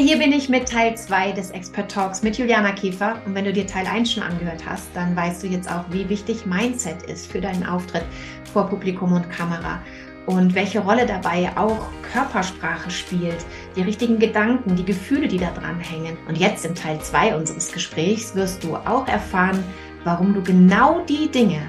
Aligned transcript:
Hier 0.00 0.16
bin 0.16 0.32
ich 0.32 0.48
mit 0.48 0.68
Teil 0.68 0.96
2 0.96 1.32
des 1.32 1.50
Expert 1.50 1.90
Talks 1.90 2.22
mit 2.22 2.38
Juliana 2.38 2.70
Käfer. 2.70 3.20
Und 3.26 3.34
wenn 3.34 3.44
du 3.44 3.52
dir 3.52 3.66
Teil 3.66 3.84
1 3.84 4.12
schon 4.12 4.22
angehört 4.22 4.64
hast, 4.64 4.86
dann 4.94 5.14
weißt 5.16 5.42
du 5.42 5.48
jetzt 5.48 5.68
auch, 5.68 5.84
wie 5.90 6.08
wichtig 6.08 6.46
Mindset 6.46 7.02
ist 7.02 7.30
für 7.30 7.40
deinen 7.40 7.66
Auftritt 7.66 8.04
vor 8.52 8.68
Publikum 8.68 9.12
und 9.12 9.28
Kamera. 9.28 9.82
Und 10.26 10.54
welche 10.54 10.78
Rolle 10.78 11.04
dabei 11.04 11.50
auch 11.56 11.88
Körpersprache 12.12 12.92
spielt, 12.92 13.44
die 13.74 13.82
richtigen 13.82 14.20
Gedanken, 14.20 14.76
die 14.76 14.84
Gefühle, 14.84 15.26
die 15.26 15.38
da 15.38 15.50
dran 15.50 15.80
hängen. 15.80 16.16
Und 16.28 16.38
jetzt 16.38 16.64
im 16.64 16.76
Teil 16.76 17.00
2 17.00 17.36
unseres 17.36 17.72
Gesprächs 17.72 18.36
wirst 18.36 18.62
du 18.62 18.76
auch 18.76 19.08
erfahren, 19.08 19.64
warum 20.04 20.32
du 20.32 20.42
genau 20.42 21.00
die 21.06 21.28
Dinge 21.28 21.60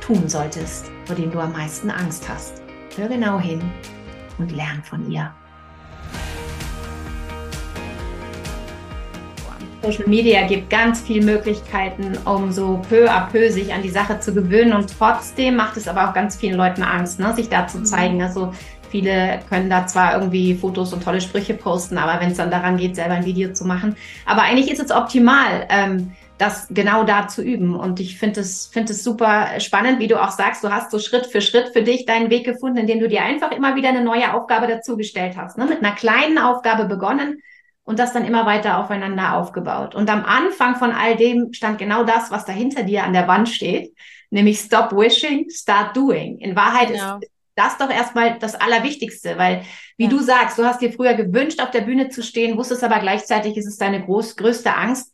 tun 0.00 0.28
solltest, 0.28 0.86
vor 1.04 1.16
denen 1.16 1.32
du 1.32 1.40
am 1.40 1.52
meisten 1.52 1.90
Angst 1.90 2.28
hast. 2.28 2.62
Hör 2.96 3.08
genau 3.08 3.40
hin 3.40 3.60
und 4.38 4.52
lern 4.52 4.82
von 4.84 5.10
ihr. 5.10 5.34
Social 9.82 10.06
Media 10.06 10.46
gibt 10.46 10.70
ganz 10.70 11.00
viele 11.00 11.24
Möglichkeiten, 11.24 12.16
um 12.24 12.52
so 12.52 12.80
peu 12.88 13.10
à 13.10 13.28
peu 13.28 13.50
sich 13.50 13.72
an 13.74 13.82
die 13.82 13.90
Sache 13.90 14.20
zu 14.20 14.32
gewöhnen. 14.32 14.72
Und 14.72 14.96
trotzdem 14.96 15.56
macht 15.56 15.76
es 15.76 15.88
aber 15.88 16.08
auch 16.08 16.14
ganz 16.14 16.36
vielen 16.36 16.56
Leuten 16.56 16.82
Angst, 16.82 17.18
ne, 17.18 17.34
sich 17.34 17.48
da 17.48 17.66
zu 17.66 17.78
mhm. 17.78 17.84
zeigen. 17.84 18.22
Also 18.22 18.52
viele 18.90 19.40
können 19.48 19.68
da 19.68 19.86
zwar 19.86 20.14
irgendwie 20.14 20.54
Fotos 20.54 20.92
und 20.92 21.02
tolle 21.02 21.20
Sprüche 21.20 21.54
posten, 21.54 21.98
aber 21.98 22.20
wenn 22.20 22.30
es 22.30 22.36
dann 22.36 22.50
daran 22.50 22.76
geht, 22.76 22.94
selber 22.94 23.14
ein 23.14 23.24
Video 23.24 23.52
zu 23.52 23.64
machen. 23.64 23.96
Aber 24.24 24.42
eigentlich 24.42 24.70
ist 24.70 24.80
es 24.80 24.92
optimal, 24.92 25.66
ähm, 25.68 26.12
das 26.38 26.68
genau 26.70 27.02
da 27.04 27.26
zu 27.26 27.42
üben. 27.42 27.74
Und 27.74 27.98
ich 27.98 28.18
finde 28.18 28.40
es, 28.40 28.66
finde 28.66 28.92
es 28.92 29.02
super 29.02 29.58
spannend, 29.58 29.98
wie 29.98 30.08
du 30.08 30.22
auch 30.22 30.30
sagst, 30.30 30.62
du 30.62 30.70
hast 30.70 30.92
so 30.92 31.00
Schritt 31.00 31.26
für 31.26 31.40
Schritt 31.40 31.70
für 31.72 31.82
dich 31.82 32.06
deinen 32.06 32.30
Weg 32.30 32.44
gefunden, 32.44 32.78
indem 32.78 33.00
du 33.00 33.08
dir 33.08 33.22
einfach 33.22 33.50
immer 33.50 33.74
wieder 33.74 33.88
eine 33.88 34.04
neue 34.04 34.32
Aufgabe 34.32 34.68
dazugestellt 34.68 35.36
hast. 35.36 35.58
Ne? 35.58 35.66
Mit 35.66 35.84
einer 35.84 35.94
kleinen 35.94 36.38
Aufgabe 36.38 36.84
begonnen 36.84 37.42
und 37.84 37.98
das 37.98 38.12
dann 38.12 38.24
immer 38.24 38.46
weiter 38.46 38.78
aufeinander 38.78 39.36
aufgebaut. 39.36 39.94
Und 39.94 40.08
am 40.08 40.24
Anfang 40.24 40.76
von 40.76 40.92
all 40.92 41.16
dem 41.16 41.52
stand 41.52 41.78
genau 41.78 42.04
das, 42.04 42.30
was 42.30 42.44
da 42.44 42.52
hinter 42.52 42.84
dir 42.84 43.04
an 43.04 43.12
der 43.12 43.26
Wand 43.26 43.48
steht, 43.48 43.94
nämlich 44.30 44.60
Stop 44.60 44.92
Wishing, 44.92 45.50
Start 45.50 45.96
Doing. 45.96 46.38
In 46.38 46.54
Wahrheit 46.54 46.88
genau. 46.88 47.18
ist 47.18 47.30
das 47.54 47.78
doch 47.78 47.90
erstmal 47.90 48.38
das 48.38 48.54
Allerwichtigste, 48.54 49.36
weil, 49.36 49.62
wie 49.96 50.04
ja. 50.04 50.10
du 50.10 50.20
sagst, 50.20 50.58
du 50.58 50.64
hast 50.64 50.80
dir 50.80 50.92
früher 50.92 51.14
gewünscht, 51.14 51.60
auf 51.60 51.70
der 51.70 51.82
Bühne 51.82 52.08
zu 52.08 52.22
stehen, 52.22 52.56
wusstest 52.56 52.84
aber 52.84 53.00
gleichzeitig, 53.00 53.56
ist 53.56 53.66
es 53.66 53.76
deine 53.76 54.04
groß, 54.04 54.36
größte 54.36 54.74
Angst. 54.74 55.12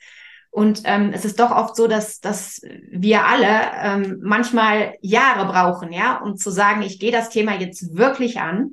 Und 0.50 0.82
ähm, 0.84 1.10
es 1.12 1.24
ist 1.24 1.40
doch 1.40 1.50
oft 1.50 1.76
so, 1.76 1.88
dass, 1.88 2.20
dass 2.20 2.62
wir 2.90 3.26
alle 3.26 3.48
ähm, 3.82 4.18
manchmal 4.22 4.94
Jahre 5.02 5.46
brauchen, 5.46 5.92
ja, 5.92 6.16
um 6.16 6.36
zu 6.36 6.50
sagen, 6.50 6.82
ich 6.82 6.98
gehe 6.98 7.12
das 7.12 7.28
Thema 7.28 7.58
jetzt 7.58 7.96
wirklich 7.96 8.40
an 8.40 8.72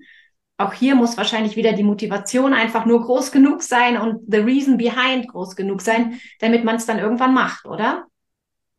auch 0.58 0.74
hier 0.74 0.96
muss 0.96 1.18
wahrscheinlich 1.18 1.56
wieder 1.56 1.74
die 1.74 1.84
Motivation 1.84 2.54
einfach 2.54 2.86
nur 2.86 3.02
groß 3.02 3.32
genug 3.32 3.62
sein 3.62 3.98
und 3.98 4.22
the 4.32 4.40
reason 4.40 4.78
behind 4.78 5.28
groß 5.28 5.56
genug 5.56 5.82
sein, 5.82 6.20
damit 6.40 6.64
man 6.64 6.78
es 6.78 6.86
dann 6.86 7.00
irgendwann 7.00 7.34
macht, 7.34 7.66
oder? 7.66 8.06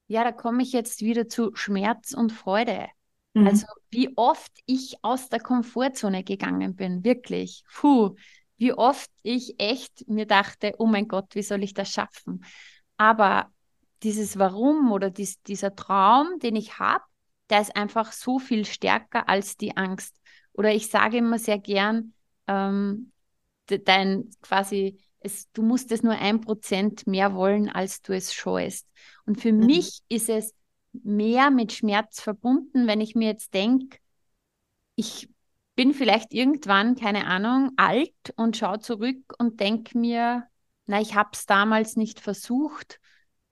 Ja, 0.09 0.25
da 0.25 0.33
komme 0.33 0.63
ich 0.63 0.73
jetzt 0.73 1.03
wieder 1.03 1.29
zu 1.29 1.55
Schmerz 1.55 2.13
und 2.13 2.33
Freude. 2.33 2.87
Mhm. 3.35 3.47
Also 3.47 3.67
wie 3.91 4.17
oft 4.17 4.53
ich 4.65 4.97
aus 5.03 5.29
der 5.29 5.41
Komfortzone 5.41 6.25
gegangen 6.25 6.77
bin, 6.77 7.05
wirklich. 7.05 7.65
Puh, 7.75 8.15
wie 8.57 8.73
oft 8.73 9.11
ich 9.23 9.61
echt 9.61 10.09
mir 10.09 10.27
dachte, 10.27 10.75
oh 10.79 10.87
mein 10.87 11.09
Gott, 11.09 11.35
wie 11.35 11.43
soll 11.43 11.63
ich 11.63 11.75
das 11.75 11.91
schaffen? 11.91 12.45
Aber 12.97 13.51
dieses 14.03 14.39
Warum 14.39 14.93
oder 14.93 15.11
dies, 15.11 15.43
dieser 15.43 15.75
Traum, 15.75 16.39
den 16.39 16.57
ich 16.57 16.79
habe, 16.79 17.05
der 17.51 17.61
ist 17.61 17.77
einfach 17.77 18.13
so 18.13 18.39
viel 18.39 18.65
stärker 18.65 19.29
als 19.29 19.57
die 19.57 19.77
Angst. 19.77 20.17
Oder 20.57 20.75
ich 20.75 20.89
sage 20.89 21.19
immer 21.19 21.39
sehr 21.39 21.59
gern, 21.59 22.15
ähm, 22.47 23.13
dein 23.67 24.31
quasi, 24.41 24.99
es, 25.21 25.51
du 25.53 25.63
musst 25.63 25.93
es 25.93 26.03
nur 26.03 26.15
ein 26.15 26.41
Prozent 26.41 27.07
mehr 27.07 27.35
wollen, 27.35 27.69
als 27.69 28.01
du 28.01 28.15
es 28.15 28.33
scheust. 28.33 28.89
Und 29.27 29.41
für 29.41 29.53
mhm. 29.53 29.67
mich 29.67 30.01
ist 30.09 30.29
es 30.31 30.55
mehr 30.93 31.51
mit 31.51 31.73
Schmerz 31.73 32.21
verbunden, 32.21 32.87
wenn 32.87 33.03
ich 33.03 33.15
mir 33.15 33.29
jetzt 33.29 33.53
denke, 33.53 33.99
ich 34.95 35.29
bin 35.75 35.93
vielleicht 35.93 36.33
irgendwann, 36.33 36.97
keine 36.97 37.27
Ahnung, 37.27 37.73
alt 37.77 38.15
und 38.37 38.57
schaue 38.57 38.81
zurück 38.81 39.35
und 39.39 39.61
denke 39.61 39.99
mir, 39.99 40.45
na, 40.87 41.03
ich 41.03 41.15
habe 41.15 41.31
es 41.35 41.45
damals 41.45 41.97
nicht 41.97 42.19
versucht, 42.19 42.99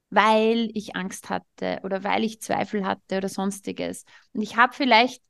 weil 0.09 0.71
ich 0.73 0.97
Angst 0.97 1.29
hatte 1.29 1.81
oder 1.83 2.03
weil 2.03 2.25
ich 2.25 2.41
Zweifel 2.41 2.87
hatte 2.87 3.19
oder 3.19 3.29
sonstiges. 3.29 4.05
Und 4.33 4.41
ich 4.41 4.57
habe 4.57 4.73
vielleicht 4.73 5.23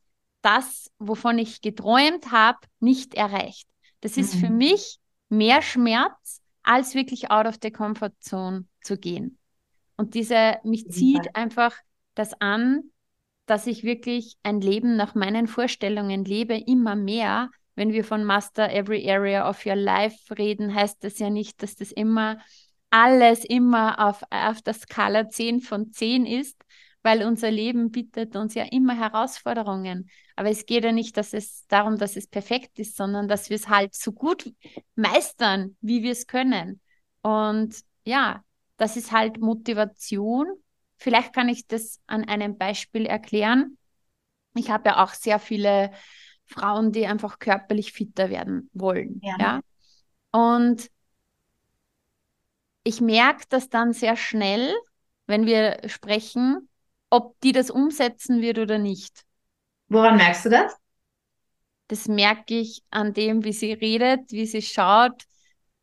das, 0.45 0.91
wovon 0.99 1.39
ich 1.39 1.61
geträumt 1.61 2.31
habe, 2.31 2.59
nicht 2.81 3.15
erreicht. 3.15 3.67
Das 4.01 4.17
ist 4.17 4.35
mhm. 4.35 4.39
für 4.39 4.51
mich 4.51 4.99
mehr 5.29 5.63
Schmerz, 5.63 6.43
als 6.63 6.95
wirklich 6.95 7.31
out 7.31 7.47
of 7.47 7.57
the 7.63 7.71
comfort 7.71 8.13
zone 8.21 8.67
zu 8.83 8.99
gehen. 8.99 9.39
Und 9.97 10.15
diese, 10.15 10.59
mich 10.65 10.89
zieht 10.89 11.35
einfach 11.35 11.75
das 12.15 12.33
an, 12.41 12.83
dass 13.47 13.67
ich 13.67 13.85
wirklich 13.85 14.37
ein 14.43 14.61
Leben 14.61 14.97
nach 14.97 15.15
meinen 15.15 15.47
Vorstellungen 15.47 16.25
lebe, 16.25 16.57
immer 16.57 16.97
mehr. 16.97 17.51
Wenn 17.75 17.93
wir 17.93 18.05
von 18.05 18.25
Master 18.25 18.71
Every 18.73 19.09
Area 19.11 19.49
of 19.49 19.65
Your 19.67 19.77
Life 19.77 20.37
reden, 20.37 20.75
heißt 20.75 21.05
das 21.05 21.19
ja 21.19 21.31
nicht, 21.31 21.63
dass 21.63 21.75
das 21.75 21.93
immer 21.93 22.39
alles 22.91 23.45
immer 23.45 23.99
auf, 23.99 24.23
auf 24.31 24.63
der 24.63 24.75
Skala 24.75 25.29
10 25.29 25.61
von 25.61 25.91
10 25.91 26.27
ist, 26.27 26.57
weil 27.05 27.23
unser 27.23 27.51
Leben 27.51 27.91
bietet 27.91 28.35
uns 28.35 28.55
ja 28.55 28.65
immer 28.65 28.99
Herausforderungen. 28.99 30.09
Aber 30.37 30.49
es 30.49 30.65
geht 30.65 30.85
ja 30.85 30.91
nicht 30.91 31.17
dass 31.19 31.35
es 31.35 31.67
darum, 31.69 31.99
dass 31.99 32.17
es 32.17 32.27
perfekt 32.27 32.79
ist, 32.79 32.97
sondern 32.97 33.29
dass 33.29 33.51
wir 33.51 33.57
es 33.57 33.69
halt 33.69 33.95
so 33.95 34.11
gut 34.11 34.51
meistern, 34.97 35.77
wie 35.83 36.03
wir 36.03 36.13
es 36.13 36.27
können. 36.27 36.81
Und 37.21 37.77
ja, 38.05 38.43
das 38.79 38.97
ist 38.97 39.13
halt 39.13 39.39
Motivation. 39.39 40.47
Vielleicht 40.97 41.35
kann 41.35 41.51
ich 41.51 41.67
das 41.67 42.01
an 42.07 42.25
einem 42.25 42.57
Beispiel 42.57 43.05
erklären. 43.05 43.77
Ich 44.55 44.71
habe 44.71 44.89
ja 44.89 45.05
auch 45.05 45.13
sehr 45.13 45.39
viele 45.39 45.91
Frauen, 46.47 46.91
die 46.91 47.07
einfach 47.07 47.39
körperlich 47.39 47.93
fitter 47.93 48.31
werden 48.31 48.71
wollen. 48.73 49.21
Ja. 49.23 49.37
ja? 49.39 49.61
Und 50.31 50.91
ich 52.83 53.03
merke 53.03 53.45
das 53.51 53.69
dann 53.69 53.93
sehr 53.93 54.17
schnell, 54.17 54.75
wenn 55.27 55.45
wir 55.45 55.81
sprechen, 55.87 56.69
ob 57.15 57.39
die 57.43 57.53
das 57.53 57.71
umsetzen 57.71 58.43
wird 58.43 58.59
oder 58.59 58.79
nicht. 58.79 59.23
Woran 59.89 60.17
merkst 60.17 60.47
du 60.47 60.51
das? 60.51 60.77
Das 61.87 62.09
merke 62.09 62.59
ich 62.59 62.83
an 62.91 63.13
dem, 63.13 63.45
wie 63.45 63.53
sie 63.53 63.73
redet, 63.73 64.33
wie 64.33 64.47
sie 64.47 64.63
schaut. 64.63 65.23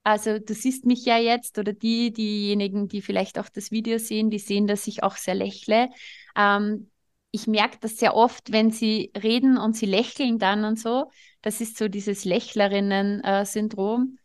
Also 0.03 0.39
du 0.39 0.53
siehst 0.53 0.85
mich 0.85 1.05
ja 1.05 1.17
jetzt 1.17 1.57
oder 1.57 1.71
die, 1.71 2.11
diejenigen, 2.11 2.89
die 2.89 3.01
vielleicht 3.01 3.39
auch 3.39 3.47
das 3.47 3.71
Video 3.71 3.97
sehen, 3.97 4.29
die 4.29 4.39
sehen, 4.39 4.67
dass 4.67 4.87
ich 4.87 5.03
auch 5.03 5.15
sehr 5.15 5.35
lächle. 5.35 5.89
Ähm, 6.35 6.89
ich 7.31 7.47
merke 7.47 7.77
das 7.79 7.95
sehr 7.95 8.13
oft, 8.13 8.51
wenn 8.51 8.71
sie 8.71 9.11
reden 9.15 9.57
und 9.57 9.77
sie 9.77 9.85
lächeln 9.85 10.37
dann 10.37 10.65
und 10.65 10.77
so. 10.79 11.09
Das 11.41 11.61
ist 11.61 11.77
so 11.77 11.87
dieses 11.87 12.25
Lächlerinnen-Syndrom. 12.25 14.17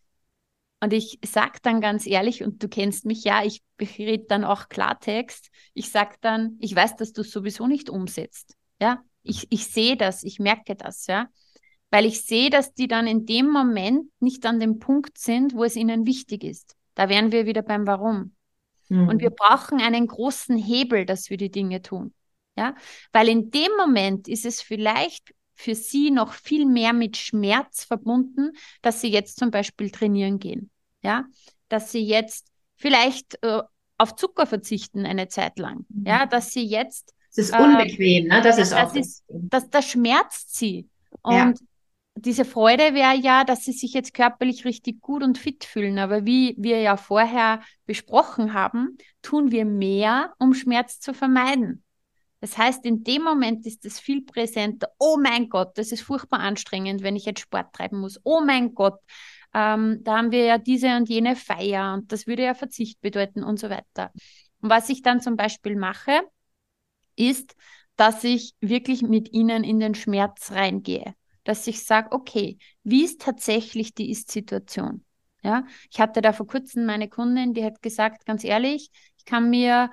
Und 0.81 0.93
ich 0.93 1.19
sage 1.25 1.59
dann 1.63 1.81
ganz 1.81 2.07
ehrlich, 2.07 2.43
und 2.43 2.63
du 2.63 2.69
kennst 2.69 3.07
mich 3.07 3.25
ja, 3.25 3.43
ich 3.45 3.63
rede 3.81 4.25
dann 4.29 4.45
auch 4.45 4.69
Klartext. 4.69 5.51
Ich 5.73 5.91
sage 5.91 6.17
dann, 6.21 6.57
ich 6.61 6.75
weiß, 6.75 6.97
dass 6.97 7.13
du 7.13 7.23
es 7.23 7.31
sowieso 7.31 7.67
nicht 7.67 7.89
umsetzt. 7.89 8.57
Ja, 8.81 9.03
ich, 9.23 9.47
ich 9.51 9.67
sehe 9.67 9.97
das, 9.97 10.23
ich 10.23 10.39
merke 10.39 10.77
das, 10.77 11.07
ja. 11.07 11.29
Weil 11.91 12.05
ich 12.05 12.23
sehe, 12.27 12.51
dass 12.51 12.75
die 12.75 12.89
dann 12.89 13.07
in 13.07 13.27
dem 13.27 13.49
Moment 13.49 14.11
nicht 14.21 14.45
an 14.45 14.61
dem 14.61 14.79
Punkt 14.79 15.19
sind, 15.19 15.55
wo 15.55 15.65
es 15.65 15.77
ihnen 15.77 16.07
wichtig 16.07 16.45
ist. 16.45 16.77
Da 16.95 17.09
wären 17.09 17.33
wir 17.33 17.47
wieder 17.47 17.63
beim 17.63 17.87
Warum. 17.87 18.35
Mhm. 18.89 19.09
Und 19.09 19.21
wir 19.21 19.31
brauchen 19.31 19.81
einen 19.81 20.07
großen 20.07 20.57
Hebel, 20.57 21.07
dass 21.07 21.31
wir 21.31 21.37
die 21.37 21.51
Dinge 21.51 21.83
tun. 21.83 22.13
Ja, 22.59 22.75
weil 23.13 23.29
in 23.29 23.51
dem 23.51 23.71
Moment 23.79 24.29
ist 24.29 24.47
es 24.47 24.63
vielleicht 24.63 25.35
für 25.57 25.75
sie 25.75 26.11
noch 26.11 26.33
viel 26.33 26.67
mehr 26.67 26.93
mit 26.93 27.17
Schmerz 27.17 27.85
verbunden, 27.85 28.53
dass 28.83 29.01
sie 29.01 29.09
jetzt 29.09 29.39
zum 29.39 29.51
Beispiel 29.51 29.91
trainieren 29.91 30.39
gehen. 30.39 30.71
Ja, 31.03 31.25
dass 31.69 31.91
sie 31.91 32.05
jetzt 32.05 32.49
vielleicht 32.77 33.43
äh, 33.43 33.63
auf 33.99 34.15
Zucker 34.17 34.47
verzichten 34.47 35.07
eine 35.07 35.29
Zeit 35.29 35.59
lang. 35.59 35.87
Mhm. 35.89 36.07
Ja, 36.07 36.27
dass 36.27 36.53
sie 36.53 36.65
jetzt. 36.65 37.15
Das 37.35 37.47
ist 37.47 37.59
unbequem, 37.59 38.27
äh, 38.27 38.37
ne? 38.37 38.43
Das 38.43 38.59
ist 38.59 38.73
das 38.73 38.91
auch. 38.91 38.95
Ist, 38.95 39.25
das, 39.29 39.69
das 39.71 39.87
schmerzt 39.87 40.55
sie. 40.55 40.89
Und 41.23 41.35
ja. 41.35 41.53
diese 42.15 42.45
Freude 42.45 42.95
wäre 42.95 43.17
ja, 43.17 43.45
dass 43.45 43.65
sie 43.65 43.73
sich 43.73 43.93
jetzt 43.93 44.15
körperlich 44.15 44.65
richtig 44.65 45.01
gut 45.01 45.23
und 45.23 45.39
fit 45.39 45.65
fühlen. 45.65 45.99
Aber 45.99 46.27
wie 46.27 46.55
wir 46.59 46.81
ja 46.81 46.97
vorher 46.97 47.63
besprochen 47.87 48.53
haben, 48.53 48.99
tun 49.23 49.51
wir 49.51 49.65
mehr, 49.65 50.35
um 50.39 50.55
Schmerz 50.55 51.01
zu 51.01 51.15
vermeiden. 51.15 51.83
Das 52.47 52.57
heißt, 52.57 52.85
in 52.87 53.03
dem 53.03 53.25
Moment 53.25 53.67
ist 53.67 53.85
es 53.85 53.99
viel 53.99 54.23
präsenter. 54.23 54.87
Oh 55.01 55.17
mein 55.21 55.49
Gott, 55.49 55.77
das 55.77 55.91
ist 55.91 56.03
furchtbar 56.03 56.39
anstrengend, 56.39 57.03
wenn 57.03 57.17
ich 57.17 57.25
jetzt 57.25 57.41
Sport 57.41 57.73
treiben 57.75 57.99
muss. 57.99 58.21
Oh 58.23 58.41
mein 58.41 58.73
Gott, 58.73 59.01
ähm, 59.53 59.99
da 60.05 60.19
haben 60.19 60.31
wir 60.31 60.45
ja 60.45 60.57
diese 60.57 60.95
und 60.97 61.09
jene 61.09 61.35
Feier 61.35 61.95
und 61.95 62.13
das 62.13 62.29
würde 62.29 62.45
ja 62.45 62.55
Verzicht 62.55 63.01
bedeuten 63.01 63.43
und 63.43 63.59
so 63.59 63.69
weiter. 63.69 64.13
Und 64.61 64.71
was 64.71 64.89
ich 64.91 65.03
dann 65.03 65.21
zum 65.21 65.37
Beispiel 65.37 65.75
mache, 65.75 66.21
ist, 67.17 67.57
dass 67.97 68.23
ich 68.23 68.55
wirklich 68.61 69.03
mit 69.03 69.33
ihnen 69.33 69.65
in 69.65 69.81
den 69.81 69.97
Schmerz 69.97 70.53
reingehe. 70.53 71.17
Dass 71.43 71.67
ich 71.67 71.85
sage, 71.85 72.13
okay, 72.13 72.59
wie 72.85 73.03
ist 73.03 73.23
tatsächlich 73.23 73.93
die 73.93 74.13
Ist-Situation? 74.13 75.05
Ja, 75.43 75.67
ich 75.91 75.99
hatte 75.99 76.21
da 76.21 76.33
vor 76.33 76.47
kurzem 76.47 76.87
meine 76.87 77.09
Kundin, 77.09 77.55
die 77.55 77.65
hat 77.65 77.83
gesagt, 77.83 78.25
ganz 78.25 78.45
ehrlich, 78.45 78.93
ich 79.19 79.25
kann 79.25 79.51
mir 79.51 79.91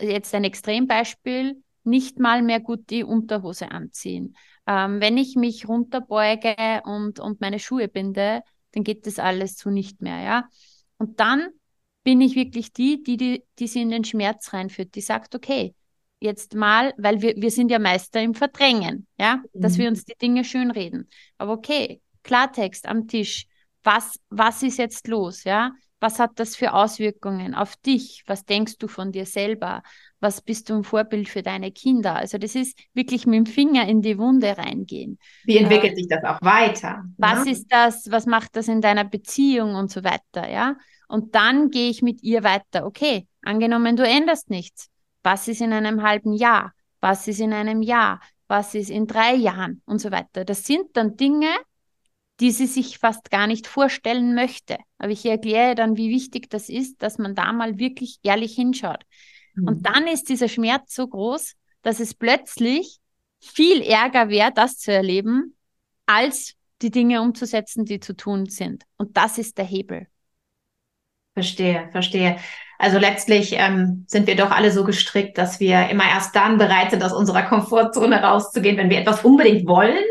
jetzt 0.00 0.34
ein 0.34 0.44
Extrembeispiel 0.44 1.62
nicht 1.84 2.18
mal 2.18 2.42
mehr 2.42 2.60
gut 2.60 2.90
die 2.90 3.04
Unterhose 3.04 3.70
anziehen. 3.70 4.36
Ähm, 4.66 5.00
wenn 5.00 5.16
ich 5.16 5.36
mich 5.36 5.68
runterbeuge 5.68 6.82
und, 6.84 7.20
und 7.20 7.40
meine 7.40 7.58
Schuhe 7.58 7.88
binde, 7.88 8.42
dann 8.72 8.82
geht 8.82 9.06
das 9.06 9.18
alles 9.18 9.56
so 9.56 9.70
nicht 9.70 10.02
mehr, 10.02 10.20
ja. 10.20 10.48
Und 10.98 11.20
dann 11.20 11.48
bin 12.02 12.20
ich 12.20 12.34
wirklich 12.34 12.72
die, 12.72 13.02
die, 13.02 13.16
die, 13.16 13.44
die 13.58 13.66
sie 13.66 13.82
in 13.82 13.90
den 13.90 14.04
Schmerz 14.04 14.52
reinführt, 14.52 14.94
die 14.94 15.00
sagt, 15.00 15.34
okay, 15.34 15.74
jetzt 16.20 16.54
mal, 16.54 16.92
weil 16.96 17.22
wir, 17.22 17.34
wir 17.36 17.50
sind 17.50 17.70
ja 17.70 17.78
Meister 17.78 18.20
im 18.20 18.34
Verdrängen, 18.34 19.06
ja, 19.18 19.36
mhm. 19.36 19.60
dass 19.60 19.78
wir 19.78 19.88
uns 19.88 20.04
die 20.04 20.16
Dinge 20.20 20.44
schön 20.44 20.70
reden. 20.70 21.08
Aber 21.38 21.52
okay, 21.52 22.00
Klartext 22.22 22.86
am 22.86 23.06
Tisch. 23.06 23.46
Was, 23.84 24.18
was 24.30 24.64
ist 24.64 24.78
jetzt 24.78 25.06
los, 25.06 25.44
ja? 25.44 25.70
Was 26.06 26.20
hat 26.20 26.38
das 26.38 26.54
für 26.54 26.72
Auswirkungen 26.72 27.52
auf 27.56 27.74
dich? 27.74 28.22
Was 28.28 28.44
denkst 28.44 28.78
du 28.78 28.86
von 28.86 29.10
dir 29.10 29.26
selber? 29.26 29.82
Was 30.20 30.40
bist 30.40 30.70
du 30.70 30.74
ein 30.74 30.84
Vorbild 30.84 31.28
für 31.28 31.42
deine 31.42 31.72
Kinder? 31.72 32.14
Also 32.14 32.38
das 32.38 32.54
ist 32.54 32.78
wirklich 32.94 33.26
mit 33.26 33.38
dem 33.38 33.46
Finger 33.46 33.88
in 33.88 34.02
die 34.02 34.16
Wunde 34.16 34.56
reingehen. 34.56 35.18
Wie 35.46 35.56
entwickelt 35.56 35.94
äh, 35.94 35.96
sich 35.96 36.06
das 36.06 36.22
auch 36.22 36.40
weiter? 36.42 37.02
Was 37.18 37.44
ja? 37.44 37.50
ist 37.50 37.66
das? 37.70 38.08
Was 38.08 38.26
macht 38.26 38.54
das 38.54 38.68
in 38.68 38.80
deiner 38.80 39.02
Beziehung 39.02 39.74
und 39.74 39.90
so 39.90 40.04
weiter, 40.04 40.48
ja? 40.48 40.76
Und 41.08 41.34
dann 41.34 41.70
gehe 41.70 41.90
ich 41.90 42.02
mit 42.02 42.22
ihr 42.22 42.44
weiter. 42.44 42.86
Okay, 42.86 43.26
angenommen, 43.42 43.96
du 43.96 44.06
änderst 44.06 44.48
nichts. 44.48 44.88
Was 45.24 45.48
ist 45.48 45.60
in 45.60 45.72
einem 45.72 46.04
halben 46.04 46.34
Jahr? 46.34 46.72
Was 47.00 47.26
ist 47.26 47.40
in 47.40 47.52
einem 47.52 47.82
Jahr? 47.82 48.20
Was 48.46 48.76
ist 48.76 48.90
in 48.90 49.08
drei 49.08 49.34
Jahren? 49.34 49.82
Und 49.86 49.98
so 49.98 50.12
weiter. 50.12 50.44
Das 50.44 50.64
sind 50.64 50.96
dann 50.96 51.16
Dinge, 51.16 51.48
die 52.40 52.50
sie 52.50 52.66
sich 52.66 52.98
fast 52.98 53.30
gar 53.30 53.46
nicht 53.46 53.66
vorstellen 53.66 54.34
möchte. 54.34 54.78
Aber 54.98 55.10
ich 55.10 55.24
erkläre 55.24 55.74
dann, 55.74 55.96
wie 55.96 56.10
wichtig 56.10 56.50
das 56.50 56.68
ist, 56.68 57.02
dass 57.02 57.18
man 57.18 57.34
da 57.34 57.52
mal 57.52 57.78
wirklich 57.78 58.18
ehrlich 58.22 58.54
hinschaut. 58.54 59.04
Mhm. 59.54 59.68
Und 59.68 59.86
dann 59.86 60.06
ist 60.06 60.28
dieser 60.28 60.48
Schmerz 60.48 60.94
so 60.94 61.06
groß, 61.06 61.54
dass 61.82 62.00
es 62.00 62.14
plötzlich 62.14 62.98
viel 63.40 63.82
Ärger 63.82 64.28
wäre, 64.28 64.52
das 64.54 64.78
zu 64.78 64.92
erleben, 64.92 65.56
als 66.04 66.54
die 66.82 66.90
Dinge 66.90 67.22
umzusetzen, 67.22 67.84
die 67.84 68.00
zu 68.00 68.14
tun 68.14 68.46
sind. 68.46 68.84
Und 68.96 69.16
das 69.16 69.38
ist 69.38 69.56
der 69.56 69.64
Hebel. 69.64 70.06
Verstehe, 71.32 71.88
verstehe. 71.92 72.38
Also 72.78 72.98
letztlich 72.98 73.52
ähm, 73.54 74.04
sind 74.08 74.26
wir 74.26 74.36
doch 74.36 74.50
alle 74.50 74.70
so 74.70 74.84
gestrickt, 74.84 75.38
dass 75.38 75.60
wir 75.60 75.88
immer 75.88 76.04
erst 76.04 76.36
dann 76.36 76.58
bereit 76.58 76.90
sind, 76.90 77.02
aus 77.02 77.12
unserer 77.12 77.42
Komfortzone 77.42 78.22
rauszugehen, 78.22 78.76
wenn 78.76 78.90
wir 78.90 78.98
etwas 78.98 79.24
unbedingt 79.24 79.66
wollen 79.66 80.04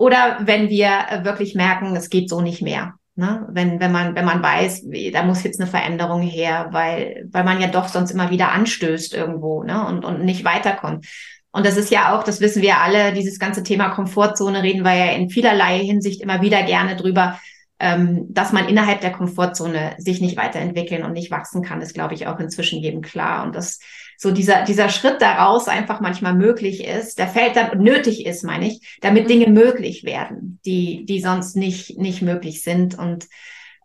oder 0.00 0.38
wenn 0.40 0.70
wir 0.70 0.88
äh, 1.10 1.24
wirklich 1.24 1.54
merken, 1.54 1.94
es 1.94 2.08
geht 2.08 2.30
so 2.30 2.40
nicht 2.40 2.62
mehr. 2.62 2.94
Ne? 3.16 3.46
Wenn, 3.50 3.80
wenn, 3.80 3.92
man, 3.92 4.14
wenn 4.14 4.24
man 4.24 4.42
weiß, 4.42 4.86
da 5.12 5.22
muss 5.24 5.42
jetzt 5.42 5.60
eine 5.60 5.68
Veränderung 5.68 6.22
her, 6.22 6.68
weil, 6.70 7.28
weil 7.30 7.44
man 7.44 7.60
ja 7.60 7.66
doch 7.66 7.86
sonst 7.86 8.10
immer 8.10 8.30
wieder 8.30 8.50
anstößt 8.50 9.12
irgendwo 9.12 9.62
ne? 9.62 9.86
und, 9.86 10.06
und 10.06 10.24
nicht 10.24 10.42
weiterkommt. 10.42 11.06
Und 11.52 11.66
das 11.66 11.76
ist 11.76 11.90
ja 11.90 12.14
auch, 12.14 12.22
das 12.22 12.40
wissen 12.40 12.62
wir 12.62 12.78
alle, 12.78 13.12
dieses 13.12 13.38
ganze 13.38 13.62
Thema 13.62 13.90
Komfortzone 13.90 14.62
reden 14.62 14.86
wir 14.86 14.94
ja 14.94 15.12
in 15.12 15.28
vielerlei 15.28 15.80
Hinsicht 15.80 16.22
immer 16.22 16.40
wieder 16.40 16.62
gerne 16.62 16.96
drüber, 16.96 17.38
ähm, 17.80 18.26
dass 18.28 18.52
man 18.52 18.68
innerhalb 18.68 19.00
der 19.00 19.10
Komfortzone 19.10 19.94
sich 19.96 20.20
nicht 20.20 20.36
weiterentwickeln 20.36 21.02
und 21.02 21.14
nicht 21.14 21.30
wachsen 21.30 21.62
kann, 21.62 21.80
ist, 21.80 21.94
glaube 21.94 22.14
ich, 22.14 22.26
auch 22.26 22.38
inzwischen 22.38 22.78
jedem 22.78 23.00
klar. 23.00 23.44
Und 23.44 23.56
das 23.56 23.80
so 24.18 24.30
dieser, 24.30 24.64
dieser 24.64 24.90
Schritt 24.90 25.22
daraus 25.22 25.66
einfach 25.66 26.00
manchmal 26.00 26.34
möglich 26.34 26.84
ist, 26.84 27.18
der 27.18 27.26
fällt 27.26 27.56
dann 27.56 27.78
nötig 27.78 28.26
ist, 28.26 28.44
meine 28.44 28.66
ich, 28.66 28.98
damit 29.00 29.24
mhm. 29.24 29.28
Dinge 29.28 29.46
möglich 29.48 30.04
werden, 30.04 30.60
die, 30.66 31.06
die 31.06 31.22
sonst 31.22 31.56
nicht, 31.56 31.98
nicht 31.98 32.20
möglich 32.20 32.62
sind. 32.62 32.98
Und 32.98 33.28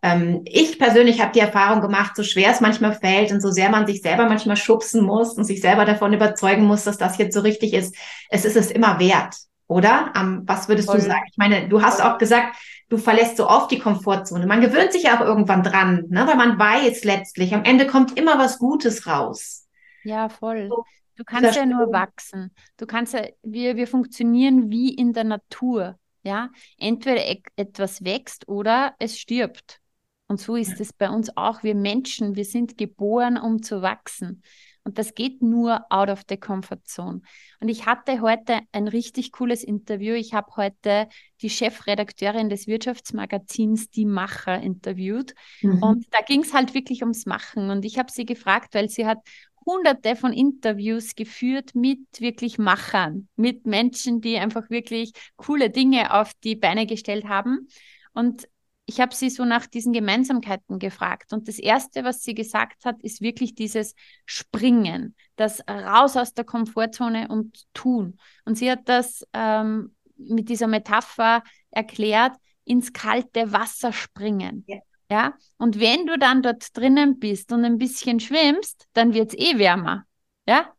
ähm, 0.02 0.42
ich 0.44 0.78
persönlich 0.78 1.22
habe 1.22 1.32
die 1.32 1.40
Erfahrung 1.40 1.80
gemacht, 1.80 2.14
so 2.16 2.22
schwer 2.22 2.50
es 2.50 2.60
manchmal 2.60 2.92
fällt 2.92 3.32
und 3.32 3.40
so 3.40 3.50
sehr 3.50 3.70
man 3.70 3.86
sich 3.86 4.02
selber 4.02 4.26
manchmal 4.26 4.58
schubsen 4.58 5.02
muss 5.02 5.32
und 5.32 5.44
sich 5.44 5.62
selber 5.62 5.86
davon 5.86 6.12
überzeugen 6.12 6.64
muss, 6.64 6.84
dass 6.84 6.98
das 6.98 7.16
jetzt 7.16 7.32
so 7.32 7.40
richtig 7.40 7.72
ist, 7.72 7.96
es 8.28 8.44
ist 8.44 8.56
es 8.56 8.70
immer 8.70 8.98
wert. 8.98 9.36
Oder? 9.68 10.12
Um, 10.16 10.42
was 10.44 10.68
würdest 10.68 10.88
Voll. 10.88 11.00
du 11.00 11.06
sagen? 11.06 11.24
Ich 11.30 11.38
meine, 11.38 11.68
du 11.68 11.82
hast 11.82 12.00
Voll. 12.00 12.10
auch 12.10 12.18
gesagt, 12.18 12.56
du 12.88 12.98
verlässt 12.98 13.36
so 13.36 13.48
oft 13.48 13.70
die 13.70 13.78
Komfortzone. 13.78 14.46
Man 14.46 14.60
gewöhnt 14.60 14.92
sich 14.92 15.04
ja 15.04 15.16
auch 15.16 15.24
irgendwann 15.24 15.62
dran, 15.62 16.04
ne? 16.08 16.26
weil 16.26 16.36
man 16.36 16.58
weiß 16.58 17.04
letztlich, 17.04 17.54
am 17.54 17.64
Ende 17.64 17.86
kommt 17.86 18.16
immer 18.16 18.38
was 18.38 18.58
Gutes 18.58 19.06
raus. 19.06 19.66
Ja, 20.04 20.28
voll. 20.28 20.70
Du 21.16 21.24
kannst 21.24 21.56
ja 21.56 21.66
nur 21.66 21.92
wachsen. 21.92 22.52
Du 22.76 22.86
kannst 22.86 23.14
ja, 23.14 23.22
wir, 23.42 23.76
wir 23.76 23.86
funktionieren 23.86 24.70
wie 24.70 24.94
in 24.94 25.12
der 25.12 25.24
Natur. 25.24 25.98
Ja, 26.22 26.50
entweder 26.78 27.24
e 27.24 27.40
etwas 27.54 28.04
wächst 28.04 28.48
oder 28.48 28.94
es 28.98 29.18
stirbt. 29.18 29.80
Und 30.26 30.40
so 30.40 30.56
ist 30.56 30.80
es 30.80 30.92
bei 30.92 31.08
uns 31.08 31.36
auch. 31.36 31.62
Wir 31.62 31.76
Menschen, 31.76 32.34
wir 32.34 32.44
sind 32.44 32.76
geboren, 32.76 33.38
um 33.38 33.62
zu 33.62 33.80
wachsen. 33.80 34.42
Und 34.86 34.98
das 34.98 35.14
geht 35.14 35.42
nur 35.42 35.84
out 35.90 36.10
of 36.10 36.22
the 36.28 36.36
comfort 36.36 36.82
zone. 36.84 37.20
Und 37.58 37.68
ich 37.68 37.86
hatte 37.86 38.20
heute 38.20 38.60
ein 38.70 38.86
richtig 38.86 39.32
cooles 39.32 39.64
Interview. 39.64 40.14
Ich 40.14 40.32
habe 40.32 40.54
heute 40.56 41.08
die 41.42 41.50
Chefredakteurin 41.50 42.48
des 42.48 42.68
Wirtschaftsmagazins 42.68 43.90
Die 43.90 44.04
Macher 44.04 44.62
interviewt. 44.62 45.34
Mhm. 45.60 45.82
Und 45.82 46.06
da 46.12 46.20
ging 46.20 46.42
es 46.42 46.54
halt 46.54 46.72
wirklich 46.72 47.02
ums 47.02 47.26
Machen. 47.26 47.70
Und 47.70 47.84
ich 47.84 47.98
habe 47.98 48.12
sie 48.12 48.26
gefragt, 48.26 48.74
weil 48.74 48.88
sie 48.88 49.06
hat 49.06 49.18
hunderte 49.66 50.14
von 50.14 50.32
Interviews 50.32 51.16
geführt 51.16 51.74
mit 51.74 51.98
wirklich 52.20 52.56
Machern, 52.56 53.26
mit 53.34 53.66
Menschen, 53.66 54.20
die 54.20 54.38
einfach 54.38 54.70
wirklich 54.70 55.10
coole 55.34 55.68
Dinge 55.68 56.14
auf 56.14 56.30
die 56.44 56.54
Beine 56.54 56.86
gestellt 56.86 57.24
haben. 57.24 57.66
Und 58.14 58.46
ich 58.86 59.00
habe 59.00 59.14
sie 59.14 59.30
so 59.30 59.44
nach 59.44 59.66
diesen 59.66 59.92
Gemeinsamkeiten 59.92 60.78
gefragt. 60.78 61.32
Und 61.32 61.48
das 61.48 61.58
Erste, 61.58 62.04
was 62.04 62.22
sie 62.22 62.34
gesagt 62.34 62.84
hat, 62.84 63.02
ist 63.02 63.20
wirklich 63.20 63.54
dieses 63.54 63.94
Springen, 64.24 65.16
das 65.34 65.60
raus 65.68 66.16
aus 66.16 66.34
der 66.34 66.44
Komfortzone 66.44 67.28
und 67.28 67.64
tun. 67.74 68.18
Und 68.44 68.56
sie 68.56 68.70
hat 68.70 68.88
das 68.88 69.26
ähm, 69.32 69.94
mit 70.16 70.48
dieser 70.48 70.68
Metapher 70.68 71.42
erklärt, 71.70 72.36
ins 72.64 72.92
kalte 72.92 73.52
Wasser 73.52 73.92
springen. 73.92 74.64
Ja. 74.66 74.78
Ja, 75.08 75.34
und 75.56 75.78
wenn 75.78 76.06
du 76.06 76.18
dann 76.18 76.42
dort 76.42 76.76
drinnen 76.76 77.20
bist 77.20 77.52
und 77.52 77.64
ein 77.64 77.78
bisschen 77.78 78.18
schwimmst, 78.18 78.88
dann 78.92 79.14
wird 79.14 79.28
es 79.28 79.38
eh 79.38 79.56
wärmer. 79.56 80.04
Ja, 80.48 80.72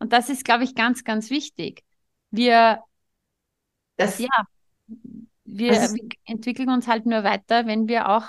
und 0.00 0.12
das 0.12 0.30
ist, 0.30 0.44
glaube 0.44 0.64
ich, 0.64 0.74
ganz, 0.74 1.04
ganz 1.04 1.30
wichtig. 1.30 1.84
Wir, 2.32 2.82
das, 3.96 4.18
ja, 4.18 4.28
wir, 5.48 5.72
wir 5.72 6.08
entwickeln 6.26 6.68
uns 6.68 6.86
halt 6.86 7.06
nur 7.06 7.24
weiter, 7.24 7.66
wenn 7.66 7.88
wir 7.88 8.08
auch 8.08 8.24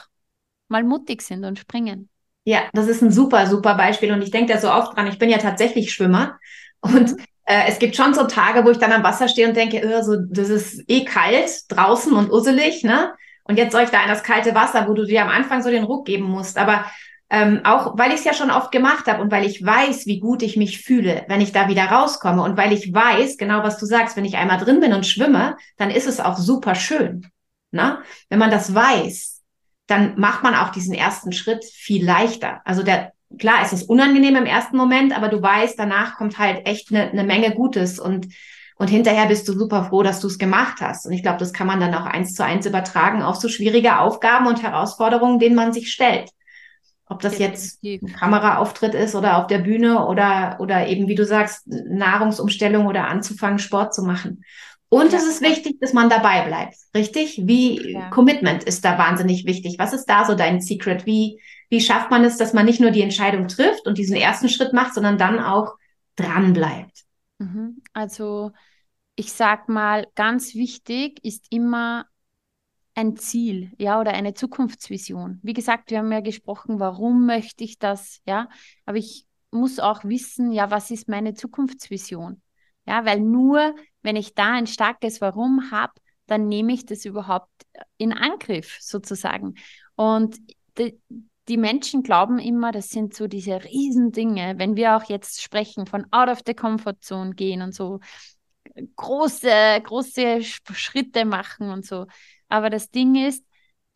mal 0.67 0.83
mutig 0.83 1.21
sind 1.21 1.43
und 1.43 1.59
springen. 1.59 2.09
Ja, 2.45 2.61
das 2.73 2.88
ist 2.88 3.01
ein 3.01 3.11
super, 3.11 3.47
super 3.47 3.75
Beispiel. 3.75 4.11
Und 4.11 4.21
ich 4.21 4.31
denke 4.31 4.53
da 4.53 4.59
so 4.59 4.71
oft 4.71 4.95
dran. 4.95 5.07
Ich 5.07 5.19
bin 5.19 5.29
ja 5.29 5.38
tatsächlich 5.38 5.91
Schwimmer. 5.91 6.39
Und 6.81 7.11
mhm. 7.11 7.23
äh, 7.45 7.67
es 7.67 7.79
gibt 7.79 7.95
schon 7.95 8.13
so 8.13 8.25
Tage, 8.25 8.63
wo 8.65 8.71
ich 8.71 8.77
dann 8.77 8.91
am 8.93 9.03
Wasser 9.03 9.27
stehe 9.27 9.47
und 9.47 9.57
denke, 9.57 9.81
oh, 9.85 10.01
so, 10.01 10.15
das 10.29 10.49
ist 10.49 10.83
eh 10.88 11.03
kalt 11.03 11.63
draußen 11.69 12.13
und 12.13 12.31
usselig, 12.31 12.83
ne? 12.83 13.13
Und 13.43 13.57
jetzt 13.57 13.71
soll 13.71 13.83
ich 13.83 13.89
da 13.89 14.03
in 14.03 14.09
das 14.09 14.23
kalte 14.23 14.53
Wasser, 14.53 14.88
wo 14.88 14.93
du 14.93 15.05
dir 15.05 15.23
am 15.23 15.29
Anfang 15.29 15.63
so 15.63 15.69
den 15.69 15.83
Ruck 15.83 16.05
geben 16.05 16.25
musst. 16.25 16.57
Aber 16.57 16.85
ähm, 17.29 17.62
auch 17.63 17.98
weil 17.98 18.12
ich 18.12 18.19
es 18.19 18.24
ja 18.24 18.33
schon 18.33 18.50
oft 18.50 18.71
gemacht 18.71 19.07
habe 19.07 19.21
und 19.21 19.31
weil 19.31 19.45
ich 19.45 19.63
weiß, 19.63 20.07
wie 20.07 20.19
gut 20.19 20.41
ich 20.41 20.57
mich 20.57 20.81
fühle, 20.81 21.25
wenn 21.27 21.41
ich 21.41 21.51
da 21.51 21.67
wieder 21.67 21.86
rauskomme 21.86 22.41
und 22.41 22.57
weil 22.57 22.74
ich 22.74 22.93
weiß, 22.93 23.38
genau 23.38 23.63
was 23.63 23.77
du 23.77 23.86
sagst, 23.86 24.17
wenn 24.17 24.25
ich 24.25 24.38
einmal 24.38 24.57
drin 24.57 24.79
bin 24.79 24.93
und 24.93 25.05
schwimme, 25.05 25.55
dann 25.77 25.91
ist 25.91 26.07
es 26.07 26.19
auch 26.19 26.38
super 26.38 26.74
schön. 26.75 27.27
Na? 27.71 27.89
Ne? 27.89 27.98
Wenn 28.29 28.39
man 28.39 28.50
das 28.50 28.74
weiß, 28.74 29.43
dann 29.86 30.19
macht 30.19 30.43
man 30.43 30.55
auch 30.55 30.69
diesen 30.69 30.93
ersten 30.93 31.31
Schritt 31.31 31.63
viel 31.65 32.03
leichter. 32.03 32.62
Also 32.65 32.81
der, 32.81 33.13
klar, 33.38 33.59
es 33.63 33.74
ist 33.74 33.88
unangenehm 33.88 34.36
im 34.36 34.45
ersten 34.45 34.77
Moment, 34.77 35.15
aber 35.15 35.29
du 35.29 35.41
weißt, 35.41 35.77
danach 35.77 36.17
kommt 36.17 36.39
halt 36.39 36.67
echt 36.67 36.91
eine, 36.91 37.12
eine 37.12 37.24
Menge 37.24 37.53
Gutes 37.53 38.00
und 38.00 38.27
und 38.81 38.88
hinterher 38.88 39.25
bist 39.25 39.45
du 39.45 39.51
super 39.51 39.83
froh, 39.83 40.03
dass 40.03 40.21
du 40.21 40.27
es 40.27 40.38
gemacht 40.38 40.77
hast. 40.79 41.05
Und 41.05 41.12
ich 41.12 41.21
glaube, 41.21 41.38
das 41.38 41.51
kann 41.51 41.67
man 41.67 41.81
dann 41.81 41.93
auch 41.93 42.05
eins 42.05 42.33
zu 42.33 42.45
eins 42.45 42.65
übertragen 42.65 43.21
auf 43.21 43.36
so 43.36 43.50
schwierige 43.50 44.00
Aufgaben 44.00 44.48
und 44.48 44.63
Herausforderungen, 44.63 45.38
denen 45.38 45.55
man 45.55 45.74
sich 45.74 45.91
stellt. 45.91 46.29
Ob 47.09 47.21
das 47.21 47.39
jetzt 47.39 47.83
ein 47.83 48.05
Kameraauftritt 48.05 48.93
ist 48.93 49.15
oder 49.15 49.37
auf 49.39 49.47
der 49.47 49.57
Bühne 49.57 50.05
oder, 50.05 50.57
oder 50.59 50.87
eben, 50.87 51.07
wie 51.07 51.15
du 51.15 51.25
sagst, 51.25 51.67
Nahrungsumstellung 51.67 52.85
oder 52.85 53.07
anzufangen, 53.07 53.57
Sport 53.57 53.95
zu 53.95 54.03
machen. 54.03 54.43
Und 54.89 55.11
ja. 55.11 55.17
es 55.17 55.25
ist 55.25 55.41
wichtig, 55.41 55.79
dass 55.79 55.93
man 55.93 56.09
dabei 56.09 56.45
bleibt. 56.45 56.75
Richtig? 56.95 57.41
Wie 57.43 57.93
ja. 57.93 58.09
Commitment 58.09 58.63
ist 58.63 58.85
da 58.85 58.97
wahnsinnig 58.97 59.45
wichtig. 59.45 59.77
Was 59.79 59.93
ist 59.93 60.05
da 60.05 60.25
so 60.25 60.35
dein 60.35 60.61
Secret? 60.61 61.05
Wie, 61.07 61.41
wie 61.69 61.81
schafft 61.81 62.11
man 62.11 62.23
es, 62.23 62.37
dass 62.37 62.53
man 62.53 62.65
nicht 62.65 62.79
nur 62.79 62.91
die 62.91 63.01
Entscheidung 63.01 63.47
trifft 63.47 63.87
und 63.87 63.97
diesen 63.97 64.15
ersten 64.15 64.49
Schritt 64.49 64.73
macht, 64.73 64.93
sondern 64.93 65.17
dann 65.17 65.39
auch 65.39 65.75
dran 66.15 66.53
bleibt? 66.53 67.05
Mhm. 67.39 67.81
Also 67.93 68.51
ich 69.15 69.33
sag 69.33 69.67
mal, 69.67 70.07
ganz 70.15 70.55
wichtig 70.55 71.19
ist 71.23 71.47
immer 71.49 72.05
ein 72.99 73.15
Ziel, 73.15 73.71
ja, 73.77 73.99
oder 73.99 74.11
eine 74.11 74.33
Zukunftsvision. 74.33 75.39
Wie 75.41 75.53
gesagt, 75.53 75.89
wir 75.89 75.99
haben 75.99 76.11
ja 76.11 76.19
gesprochen, 76.19 76.79
warum 76.79 77.25
möchte 77.25 77.63
ich 77.63 77.79
das, 77.79 78.21
ja, 78.25 78.49
aber 78.85 78.97
ich 78.97 79.25
muss 79.51 79.79
auch 79.79 80.03
wissen, 80.03 80.51
ja, 80.51 80.69
was 80.69 80.91
ist 80.91 81.07
meine 81.07 81.33
Zukunftsvision? 81.33 82.41
Ja, 82.85 83.05
weil 83.05 83.21
nur 83.21 83.75
wenn 84.01 84.15
ich 84.15 84.35
da 84.35 84.53
ein 84.53 84.67
starkes 84.67 85.21
Warum 85.21 85.71
habe, 85.71 85.93
dann 86.25 86.47
nehme 86.47 86.73
ich 86.73 86.85
das 86.85 87.05
überhaupt 87.05 87.49
in 87.97 88.13
Angriff 88.13 88.77
sozusagen. 88.79 89.55
Und 89.95 90.37
die, 90.77 90.99
die 91.47 91.57
Menschen 91.57 92.03
glauben 92.03 92.37
immer, 92.39 92.71
das 92.71 92.89
sind 92.89 93.13
so 93.15 93.27
diese 93.27 93.63
Riesendinge, 93.63 94.55
wenn 94.57 94.75
wir 94.75 94.95
auch 94.95 95.03
jetzt 95.03 95.41
sprechen 95.41 95.87
von 95.87 96.05
out 96.11 96.29
of 96.29 96.41
the 96.45 96.53
comfort 96.53 96.97
zone 97.01 97.33
gehen 97.33 97.61
und 97.61 97.73
so 97.73 97.99
große, 98.95 99.81
große 99.83 100.41
Schritte 100.43 101.25
machen 101.25 101.69
und 101.69 101.85
so. 101.85 102.05
Aber 102.49 102.69
das 102.69 102.91
Ding 102.91 103.15
ist, 103.15 103.45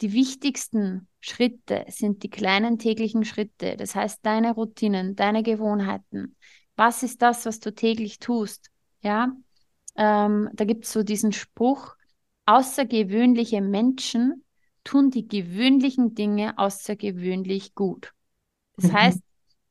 die 0.01 0.13
wichtigsten 0.13 1.07
Schritte 1.19 1.85
sind 1.89 2.23
die 2.23 2.29
kleinen 2.29 2.79
täglichen 2.79 3.25
Schritte. 3.25 3.77
Das 3.77 3.95
heißt, 3.95 4.19
deine 4.25 4.53
Routinen, 4.53 5.15
deine 5.15 5.43
Gewohnheiten. 5.43 6.35
Was 6.75 7.03
ist 7.03 7.21
das, 7.21 7.45
was 7.45 7.59
du 7.59 7.73
täglich 7.73 8.19
tust? 8.19 8.69
Ja, 9.01 9.33
ähm, 9.95 10.49
da 10.53 10.65
gibt 10.65 10.85
es 10.85 10.93
so 10.93 11.03
diesen 11.03 11.31
Spruch, 11.31 11.95
außergewöhnliche 12.45 13.61
Menschen 13.61 14.43
tun 14.83 15.11
die 15.11 15.27
gewöhnlichen 15.27 16.13
Dinge 16.15 16.57
außergewöhnlich 16.57 17.73
gut. 17.73 18.11
Das 18.75 18.91
mhm. 18.91 18.93
heißt, 18.93 19.23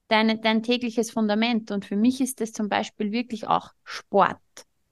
deine, 0.08 0.38
dein 0.38 0.62
tägliches 0.62 1.10
Fundament. 1.10 1.70
Und 1.70 1.84
für 1.84 1.96
mich 1.96 2.20
ist 2.20 2.40
das 2.40 2.52
zum 2.52 2.68
Beispiel 2.68 3.12
wirklich 3.12 3.46
auch 3.46 3.70
Sport. 3.84 4.38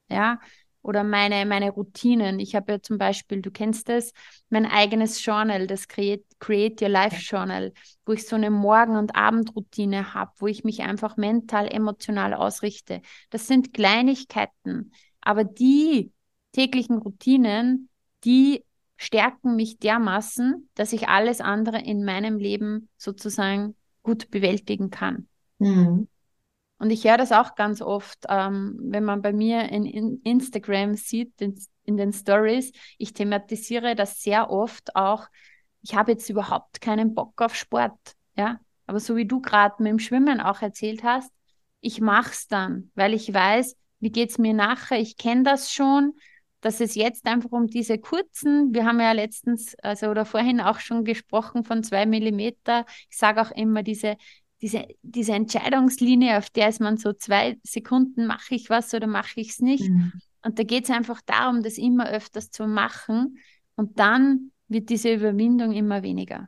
Ja, 0.09 0.39
oder 0.81 1.03
meine, 1.03 1.45
meine 1.45 1.71
Routinen. 1.71 2.39
Ich 2.39 2.55
habe 2.55 2.73
ja 2.73 2.81
zum 2.81 2.97
Beispiel, 2.97 3.41
du 3.41 3.51
kennst 3.51 3.89
es, 3.89 4.13
mein 4.49 4.65
eigenes 4.65 5.23
Journal, 5.23 5.67
das 5.67 5.87
Create, 5.87 6.25
Create 6.39 6.81
Your 6.81 6.89
Life 6.89 7.17
Journal, 7.17 7.73
wo 8.05 8.13
ich 8.13 8.27
so 8.27 8.35
eine 8.35 8.49
Morgen- 8.51 8.97
und 8.97 9.15
Abendroutine 9.15 10.13
habe, 10.13 10.31
wo 10.37 10.47
ich 10.47 10.63
mich 10.63 10.81
einfach 10.81 11.17
mental, 11.17 11.67
emotional 11.67 12.33
ausrichte. 12.33 13.01
Das 13.29 13.47
sind 13.47 13.73
Kleinigkeiten, 13.73 14.91
aber 15.21 15.43
die 15.43 16.11
täglichen 16.51 16.97
Routinen, 16.97 17.89
die 18.23 18.65
stärken 18.97 19.55
mich 19.55 19.79
dermaßen, 19.79 20.69
dass 20.75 20.93
ich 20.93 21.07
alles 21.07 21.41
andere 21.41 21.81
in 21.81 22.03
meinem 22.03 22.37
Leben 22.37 22.89
sozusagen 22.97 23.75
gut 24.03 24.29
bewältigen 24.29 24.89
kann. 24.89 25.27
Mhm. 25.59 26.07
Und 26.81 26.89
ich 26.89 27.03
höre 27.03 27.17
das 27.17 27.31
auch 27.31 27.53
ganz 27.53 27.79
oft, 27.79 28.25
ähm, 28.27 28.75
wenn 28.81 29.03
man 29.03 29.21
bei 29.21 29.33
mir 29.33 29.69
in, 29.69 29.85
in 29.85 30.19
Instagram 30.23 30.95
sieht, 30.95 31.39
in, 31.39 31.53
in 31.83 31.95
den 31.95 32.11
Stories, 32.11 32.71
ich 32.97 33.13
thematisiere 33.13 33.93
das 33.93 34.23
sehr 34.23 34.49
oft 34.49 34.95
auch, 34.95 35.27
ich 35.83 35.93
habe 35.93 36.13
jetzt 36.13 36.27
überhaupt 36.27 36.81
keinen 36.81 37.13
Bock 37.13 37.39
auf 37.39 37.55
Sport. 37.55 37.99
Ja, 38.35 38.59
aber 38.87 38.99
so 38.99 39.15
wie 39.15 39.27
du 39.27 39.41
gerade 39.41 39.75
mit 39.83 39.91
dem 39.91 39.99
Schwimmen 39.99 40.41
auch 40.41 40.63
erzählt 40.63 41.03
hast, 41.03 41.31
ich 41.81 42.01
mache 42.01 42.31
es 42.31 42.47
dann, 42.47 42.89
weil 42.95 43.13
ich 43.13 43.31
weiß, 43.31 43.75
wie 43.99 44.11
geht 44.11 44.31
es 44.31 44.39
mir 44.39 44.55
nachher, 44.55 44.99
ich 44.99 45.17
kenne 45.17 45.43
das 45.43 45.71
schon, 45.71 46.13
dass 46.61 46.79
es 46.79 46.95
jetzt 46.95 47.27
einfach 47.27 47.51
um 47.51 47.67
diese 47.67 47.99
kurzen, 47.99 48.73
wir 48.73 48.87
haben 48.87 48.99
ja 48.99 49.11
letztens, 49.11 49.75
also 49.83 50.07
oder 50.07 50.25
vorhin 50.25 50.59
auch 50.59 50.79
schon 50.79 51.03
gesprochen 51.03 51.63
von 51.63 51.83
zwei 51.83 52.07
Millimeter. 52.07 52.85
Ich 53.07 53.17
sage 53.17 53.39
auch 53.39 53.51
immer 53.51 53.83
diese 53.83 54.17
diese, 54.61 54.87
diese 55.01 55.33
Entscheidungslinie, 55.33 56.37
auf 56.37 56.49
der 56.49 56.69
ist 56.69 56.79
man 56.79 56.97
so 56.97 57.13
zwei 57.13 57.57
Sekunden, 57.63 58.27
mache 58.27 58.55
ich 58.55 58.69
was 58.69 58.93
oder 58.93 59.07
mache 59.07 59.39
ich 59.39 59.49
es 59.49 59.59
nicht. 59.59 59.89
Mhm. 59.89 60.13
Und 60.43 60.59
da 60.59 60.63
geht 60.63 60.85
es 60.85 60.89
einfach 60.89 61.21
darum, 61.25 61.63
das 61.63 61.77
immer 61.77 62.09
öfters 62.09 62.51
zu 62.51 62.67
machen. 62.67 63.37
Und 63.75 63.99
dann 63.99 64.51
wird 64.67 64.89
diese 64.89 65.13
Überwindung 65.13 65.73
immer 65.73 66.03
weniger. 66.03 66.47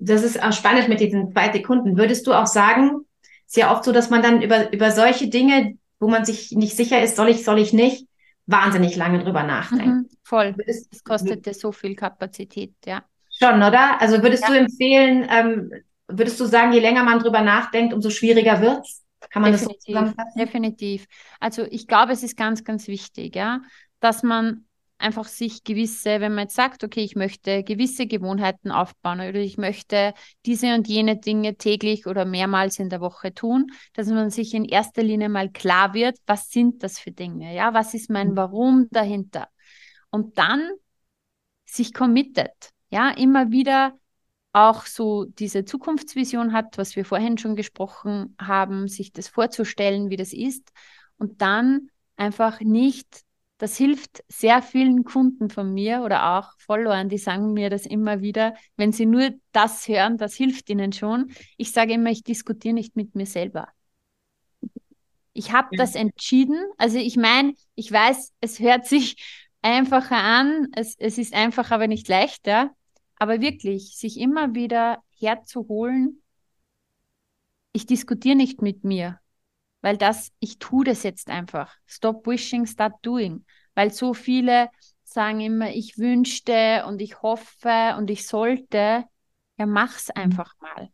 Das 0.00 0.22
ist 0.22 0.42
auch 0.42 0.52
spannend 0.52 0.88
mit 0.88 1.00
diesen 1.00 1.32
zwei 1.32 1.52
Sekunden. 1.52 1.96
Würdest 1.96 2.26
du 2.26 2.32
auch 2.32 2.46
sagen, 2.46 3.06
ist 3.46 3.56
ja 3.56 3.72
oft 3.72 3.84
so, 3.84 3.92
dass 3.92 4.10
man 4.10 4.22
dann 4.22 4.42
über, 4.42 4.72
über 4.72 4.90
solche 4.90 5.28
Dinge, 5.28 5.78
wo 6.00 6.08
man 6.08 6.24
sich 6.24 6.52
nicht 6.52 6.76
sicher 6.76 7.02
ist, 7.02 7.16
soll 7.16 7.28
ich, 7.28 7.44
soll 7.44 7.58
ich 7.58 7.72
nicht, 7.72 8.06
wahnsinnig 8.46 8.96
lange 8.96 9.22
drüber 9.22 9.44
nachdenken. 9.44 9.90
Mhm, 9.90 10.08
voll. 10.22 10.54
Das 10.66 11.04
kostet 11.04 11.46
dir 11.46 11.54
so 11.54 11.72
viel 11.72 11.94
Kapazität, 11.94 12.74
ja. 12.84 13.04
Schon, 13.30 13.56
oder? 13.56 14.00
Also 14.00 14.22
würdest 14.22 14.42
ja. 14.42 14.50
du 14.50 14.58
empfehlen, 14.58 15.26
ähm, 15.30 15.70
würdest 16.08 16.40
du 16.40 16.46
sagen, 16.46 16.72
je 16.72 16.80
länger 16.80 17.04
man 17.04 17.18
drüber 17.18 17.42
nachdenkt, 17.42 17.94
umso 17.94 18.10
schwieriger 18.10 18.60
wird's? 18.60 19.04
Kann 19.30 19.42
man 19.42 19.52
Definitiv. 19.52 19.76
das 19.76 19.84
so 19.84 19.92
zusammenfassen? 19.92 20.38
Definitiv. 20.38 21.06
Also 21.40 21.64
ich 21.64 21.86
glaube, 21.86 22.12
es 22.12 22.22
ist 22.22 22.36
ganz, 22.36 22.64
ganz 22.64 22.88
wichtig, 22.88 23.36
ja, 23.36 23.60
dass 24.00 24.22
man 24.22 24.64
einfach 24.98 25.26
sich 25.26 25.64
gewisse, 25.64 26.20
wenn 26.20 26.34
man 26.34 26.44
jetzt 26.44 26.56
sagt, 26.56 26.82
okay, 26.82 27.02
ich 27.02 27.14
möchte 27.14 27.62
gewisse 27.62 28.06
Gewohnheiten 28.06 28.70
aufbauen 28.70 29.20
oder 29.20 29.36
ich 29.36 29.56
möchte 29.56 30.12
diese 30.44 30.74
und 30.74 30.88
jene 30.88 31.16
Dinge 31.16 31.56
täglich 31.56 32.06
oder 32.06 32.24
mehrmals 32.24 32.78
in 32.78 32.88
der 32.88 33.00
Woche 33.00 33.32
tun, 33.32 33.68
dass 33.94 34.08
man 34.08 34.30
sich 34.30 34.54
in 34.54 34.64
erster 34.64 35.02
Linie 35.02 35.28
mal 35.28 35.50
klar 35.50 35.94
wird, 35.94 36.18
was 36.26 36.50
sind 36.50 36.82
das 36.82 36.98
für 36.98 37.12
Dinge, 37.12 37.54
ja, 37.54 37.74
was 37.74 37.94
ist 37.94 38.10
mein 38.10 38.30
mhm. 38.30 38.36
Warum 38.36 38.88
dahinter? 38.90 39.48
Und 40.10 40.38
dann 40.38 40.68
sich 41.64 41.94
committet, 41.94 42.70
ja, 42.90 43.10
immer 43.10 43.50
wieder 43.50 43.92
auch 44.52 44.86
so 44.86 45.24
diese 45.24 45.64
Zukunftsvision 45.64 46.52
hat, 46.52 46.78
was 46.78 46.96
wir 46.96 47.04
vorhin 47.04 47.38
schon 47.38 47.56
gesprochen 47.56 48.34
haben, 48.40 48.88
sich 48.88 49.12
das 49.12 49.28
vorzustellen, 49.28 50.10
wie 50.10 50.16
das 50.16 50.32
ist 50.32 50.72
und 51.18 51.42
dann 51.42 51.90
einfach 52.16 52.60
nicht, 52.60 53.22
das 53.58 53.76
hilft 53.76 54.24
sehr 54.28 54.62
vielen 54.62 55.04
Kunden 55.04 55.50
von 55.50 55.72
mir 55.72 56.02
oder 56.02 56.38
auch 56.38 56.52
Followern, 56.58 57.08
die 57.08 57.18
sagen 57.18 57.52
mir 57.52 57.70
das 57.70 57.86
immer 57.86 58.20
wieder, 58.20 58.54
wenn 58.76 58.92
sie 58.92 59.06
nur 59.06 59.30
das 59.52 59.86
hören, 59.88 60.16
das 60.16 60.34
hilft 60.34 60.70
ihnen 60.70 60.92
schon. 60.92 61.32
Ich 61.56 61.72
sage 61.72 61.94
immer, 61.94 62.10
ich 62.10 62.22
diskutiere 62.22 62.74
nicht 62.74 62.96
mit 62.96 63.14
mir 63.14 63.26
selber. 63.26 63.68
Ich 65.32 65.52
habe 65.52 65.68
ja. 65.72 65.78
das 65.78 65.94
entschieden. 65.94 66.60
Also 66.78 66.98
ich 66.98 67.16
meine, 67.16 67.54
ich 67.74 67.90
weiß, 67.90 68.32
es 68.40 68.58
hört 68.60 68.86
sich 68.86 69.16
einfacher 69.62 70.16
an, 70.16 70.68
es, 70.74 70.94
es 70.98 71.18
ist 71.18 71.34
einfach, 71.34 71.70
aber 71.70 71.86
nicht 71.88 72.08
leichter. 72.08 72.70
Aber 73.18 73.40
wirklich, 73.40 73.96
sich 73.96 74.18
immer 74.18 74.54
wieder 74.54 75.02
herzuholen, 75.18 76.22
ich 77.72 77.86
diskutiere 77.86 78.36
nicht 78.36 78.62
mit 78.62 78.84
mir, 78.84 79.20
weil 79.80 79.96
das, 79.96 80.32
ich 80.40 80.58
tue 80.58 80.84
das 80.84 81.02
jetzt 81.02 81.28
einfach. 81.28 81.74
Stop 81.86 82.26
wishing, 82.26 82.66
start 82.66 82.94
doing. 83.02 83.44
Weil 83.74 83.92
so 83.92 84.14
viele 84.14 84.70
sagen 85.04 85.40
immer, 85.40 85.70
ich 85.70 85.98
wünschte 85.98 86.84
und 86.86 87.00
ich 87.00 87.22
hoffe 87.22 87.94
und 87.96 88.10
ich 88.10 88.26
sollte. 88.26 89.04
Ja, 89.56 89.66
mach's 89.66 90.08
mhm. 90.08 90.22
einfach 90.22 90.54
mal. 90.60 90.88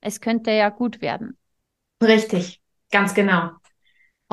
Es 0.00 0.20
könnte 0.20 0.50
ja 0.50 0.70
gut 0.70 1.00
werden. 1.00 1.38
Richtig, 2.02 2.60
ganz 2.90 3.14
genau. 3.14 3.52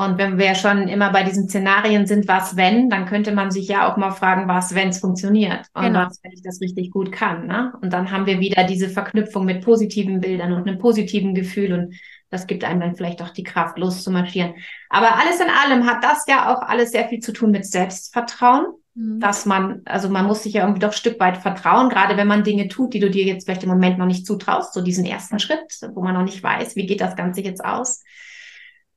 Und 0.00 0.16
wenn 0.16 0.38
wir 0.38 0.54
schon 0.54 0.88
immer 0.88 1.12
bei 1.12 1.24
diesen 1.24 1.46
Szenarien 1.46 2.06
sind, 2.06 2.26
was 2.26 2.56
wenn, 2.56 2.88
dann 2.88 3.04
könnte 3.04 3.32
man 3.32 3.50
sich 3.50 3.68
ja 3.68 3.86
auch 3.86 3.98
mal 3.98 4.12
fragen, 4.12 4.48
was 4.48 4.74
wenn 4.74 4.88
es 4.88 5.00
funktioniert 5.00 5.66
und 5.74 5.82
genau. 5.82 6.06
was, 6.06 6.20
wenn 6.22 6.32
ich 6.32 6.42
das 6.42 6.62
richtig 6.62 6.90
gut 6.90 7.12
kann. 7.12 7.46
Ne? 7.46 7.74
Und 7.82 7.92
dann 7.92 8.10
haben 8.10 8.24
wir 8.24 8.40
wieder 8.40 8.64
diese 8.64 8.88
Verknüpfung 8.88 9.44
mit 9.44 9.62
positiven 9.62 10.20
Bildern 10.20 10.54
und 10.54 10.66
einem 10.66 10.78
positiven 10.78 11.34
Gefühl 11.34 11.74
und 11.74 11.94
das 12.30 12.46
gibt 12.46 12.64
einem 12.64 12.80
dann 12.80 12.96
vielleicht 12.96 13.20
auch 13.20 13.28
die 13.28 13.42
Kraft, 13.42 13.76
loszumarschieren. 13.76 14.54
Aber 14.88 15.18
alles 15.18 15.38
in 15.38 15.48
allem 15.50 15.86
hat 15.86 16.02
das 16.02 16.24
ja 16.26 16.54
auch 16.54 16.62
alles 16.62 16.92
sehr 16.92 17.06
viel 17.08 17.20
zu 17.20 17.32
tun 17.32 17.50
mit 17.50 17.66
Selbstvertrauen, 17.66 18.68
mhm. 18.94 19.20
dass 19.20 19.44
man, 19.44 19.82
also 19.84 20.08
man 20.08 20.26
muss 20.26 20.44
sich 20.44 20.54
ja 20.54 20.62
irgendwie 20.62 20.80
doch 20.80 20.92
ein 20.92 20.96
Stück 20.96 21.20
weit 21.20 21.36
vertrauen, 21.36 21.90
gerade 21.90 22.16
wenn 22.16 22.28
man 22.28 22.42
Dinge 22.42 22.68
tut, 22.68 22.94
die 22.94 23.00
du 23.00 23.10
dir 23.10 23.24
jetzt 23.24 23.44
vielleicht 23.44 23.64
im 23.64 23.68
Moment 23.68 23.98
noch 23.98 24.06
nicht 24.06 24.24
zutraust, 24.24 24.72
so 24.72 24.80
diesen 24.80 25.04
ersten 25.04 25.38
Schritt, 25.38 25.78
wo 25.92 26.02
man 26.02 26.14
noch 26.14 26.24
nicht 26.24 26.42
weiß, 26.42 26.74
wie 26.74 26.86
geht 26.86 27.02
das 27.02 27.16
Ganze 27.16 27.42
jetzt 27.42 27.62
aus. 27.62 28.02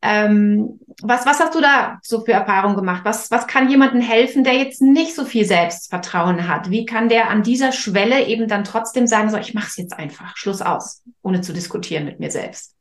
Ähm, 0.06 0.82
was, 1.02 1.26
was 1.26 1.40
hast 1.40 1.56
du 1.56 1.62
da 1.62 1.98
so 2.04 2.26
für 2.26 2.34
Erfahrungen 2.34 2.76
gemacht? 2.76 3.06
Was, 3.06 3.32
was 3.32 3.48
kann 3.48 3.70
jemandem 3.70 4.02
helfen, 4.02 4.44
der 4.44 4.56
jetzt 4.56 4.82
nicht 4.82 5.16
so 5.16 5.24
viel 5.24 5.46
Selbstvertrauen 5.46 6.50
hat? 6.50 6.70
Wie 6.70 6.86
kann 6.86 7.08
der 7.08 7.30
an 7.30 7.42
dieser 7.42 7.72
Schwelle 7.72 8.26
eben 8.28 8.50
dann 8.50 8.66
trotzdem 8.66 9.08
sagen, 9.08 9.30
so, 9.30 9.38
ich 9.38 9.54
mache 9.54 9.68
es 9.68 9.78
jetzt 9.78 9.94
einfach, 9.94 10.36
Schluss 10.36 10.62
aus, 10.62 11.02
ohne 11.22 11.40
zu 11.40 11.54
diskutieren 11.54 12.04
mit 12.04 12.20
mir 12.20 12.32
selbst? 12.32 12.76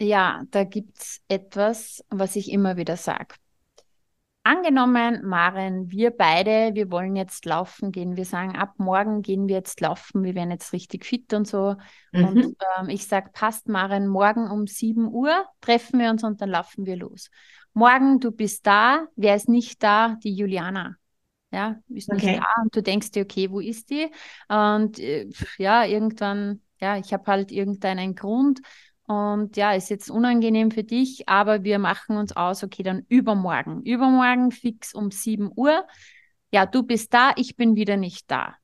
Ja, 0.00 0.42
da 0.50 0.64
gibt's 0.64 1.20
etwas, 1.28 2.02
was 2.08 2.36
ich 2.36 2.50
immer 2.50 2.78
wieder 2.78 2.96
sage. 2.96 3.34
Angenommen, 4.42 5.20
Maren, 5.22 5.90
wir 5.90 6.10
beide, 6.10 6.74
wir 6.74 6.90
wollen 6.90 7.14
jetzt 7.14 7.44
laufen 7.44 7.92
gehen. 7.92 8.16
Wir 8.16 8.24
sagen, 8.24 8.56
ab 8.56 8.74
morgen 8.78 9.20
gehen 9.20 9.48
wir 9.48 9.56
jetzt 9.56 9.82
laufen. 9.82 10.24
Wir 10.24 10.34
werden 10.34 10.50
jetzt 10.50 10.72
richtig 10.72 11.04
fit 11.04 11.34
und 11.34 11.46
so. 11.46 11.76
Mhm. 12.12 12.24
Und 12.24 12.56
ähm, 12.78 12.88
ich 12.88 13.06
sage, 13.06 13.28
passt, 13.34 13.68
Maren, 13.68 14.06
morgen 14.08 14.50
um 14.50 14.66
7 14.66 15.08
Uhr 15.08 15.44
treffen 15.60 16.00
wir 16.00 16.08
uns 16.08 16.24
und 16.24 16.40
dann 16.40 16.48
laufen 16.48 16.86
wir 16.86 16.96
los. 16.96 17.30
Morgen, 17.74 18.18
du 18.18 18.32
bist 18.32 18.66
da. 18.66 19.06
Wer 19.14 19.36
ist 19.36 19.48
nicht 19.48 19.82
da? 19.82 20.16
Die 20.24 20.34
Juliana. 20.34 20.96
Ja, 21.52 21.76
ist 21.88 22.10
nicht 22.10 22.24
okay. 22.24 22.40
da. 22.40 22.62
Und 22.62 22.74
du 22.74 22.82
denkst 22.82 23.10
dir, 23.10 23.24
okay, 23.24 23.50
wo 23.50 23.60
ist 23.60 23.90
die? 23.90 24.10
Und 24.48 24.98
äh, 24.98 25.28
ja, 25.58 25.84
irgendwann, 25.84 26.62
ja, 26.80 26.96
ich 26.96 27.12
habe 27.12 27.26
halt 27.26 27.52
irgendeinen 27.52 28.14
Grund. 28.14 28.60
Und 29.10 29.56
ja, 29.56 29.72
ist 29.72 29.90
jetzt 29.90 30.08
unangenehm 30.08 30.70
für 30.70 30.84
dich, 30.84 31.28
aber 31.28 31.64
wir 31.64 31.80
machen 31.80 32.16
uns 32.16 32.36
aus, 32.36 32.62
okay, 32.62 32.84
dann 32.84 33.04
übermorgen. 33.08 33.82
Übermorgen 33.82 34.52
fix 34.52 34.94
um 34.94 35.10
7 35.10 35.50
Uhr. 35.56 35.84
Ja, 36.52 36.64
du 36.64 36.84
bist 36.84 37.12
da, 37.12 37.32
ich 37.34 37.56
bin 37.56 37.74
wieder 37.74 37.96
nicht 37.96 38.30
da. 38.30 38.54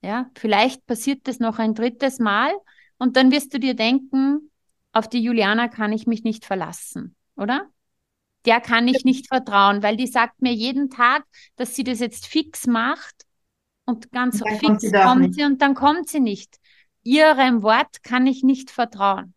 Ja, 0.00 0.30
vielleicht 0.38 0.86
passiert 0.86 1.26
das 1.26 1.40
noch 1.40 1.58
ein 1.58 1.74
drittes 1.74 2.20
Mal 2.20 2.52
und 2.98 3.16
dann 3.16 3.32
wirst 3.32 3.52
du 3.52 3.58
dir 3.58 3.74
denken, 3.74 4.52
auf 4.92 5.08
die 5.08 5.24
Juliana 5.24 5.66
kann 5.66 5.90
ich 5.90 6.06
mich 6.06 6.22
nicht 6.22 6.44
verlassen, 6.44 7.16
oder? 7.34 7.66
Der 8.44 8.60
kann 8.60 8.86
ich 8.86 9.04
nicht 9.04 9.26
vertrauen, 9.26 9.82
weil 9.82 9.96
die 9.96 10.06
sagt 10.06 10.40
mir 10.40 10.52
jeden 10.52 10.90
Tag, 10.90 11.24
dass 11.56 11.74
sie 11.74 11.82
das 11.82 11.98
jetzt 11.98 12.28
fix 12.28 12.68
macht 12.68 13.26
und 13.86 14.12
ganz 14.12 14.40
und 14.40 14.50
fix 14.50 14.62
kommt 14.62 14.80
sie, 14.82 14.92
kommt 14.92 15.34
sie 15.34 15.42
und 15.42 15.60
dann 15.60 15.74
kommt 15.74 16.08
sie 16.08 16.20
nicht. 16.20 16.60
Ihrem 17.02 17.64
Wort 17.64 18.04
kann 18.04 18.28
ich 18.28 18.44
nicht 18.44 18.70
vertrauen. 18.70 19.34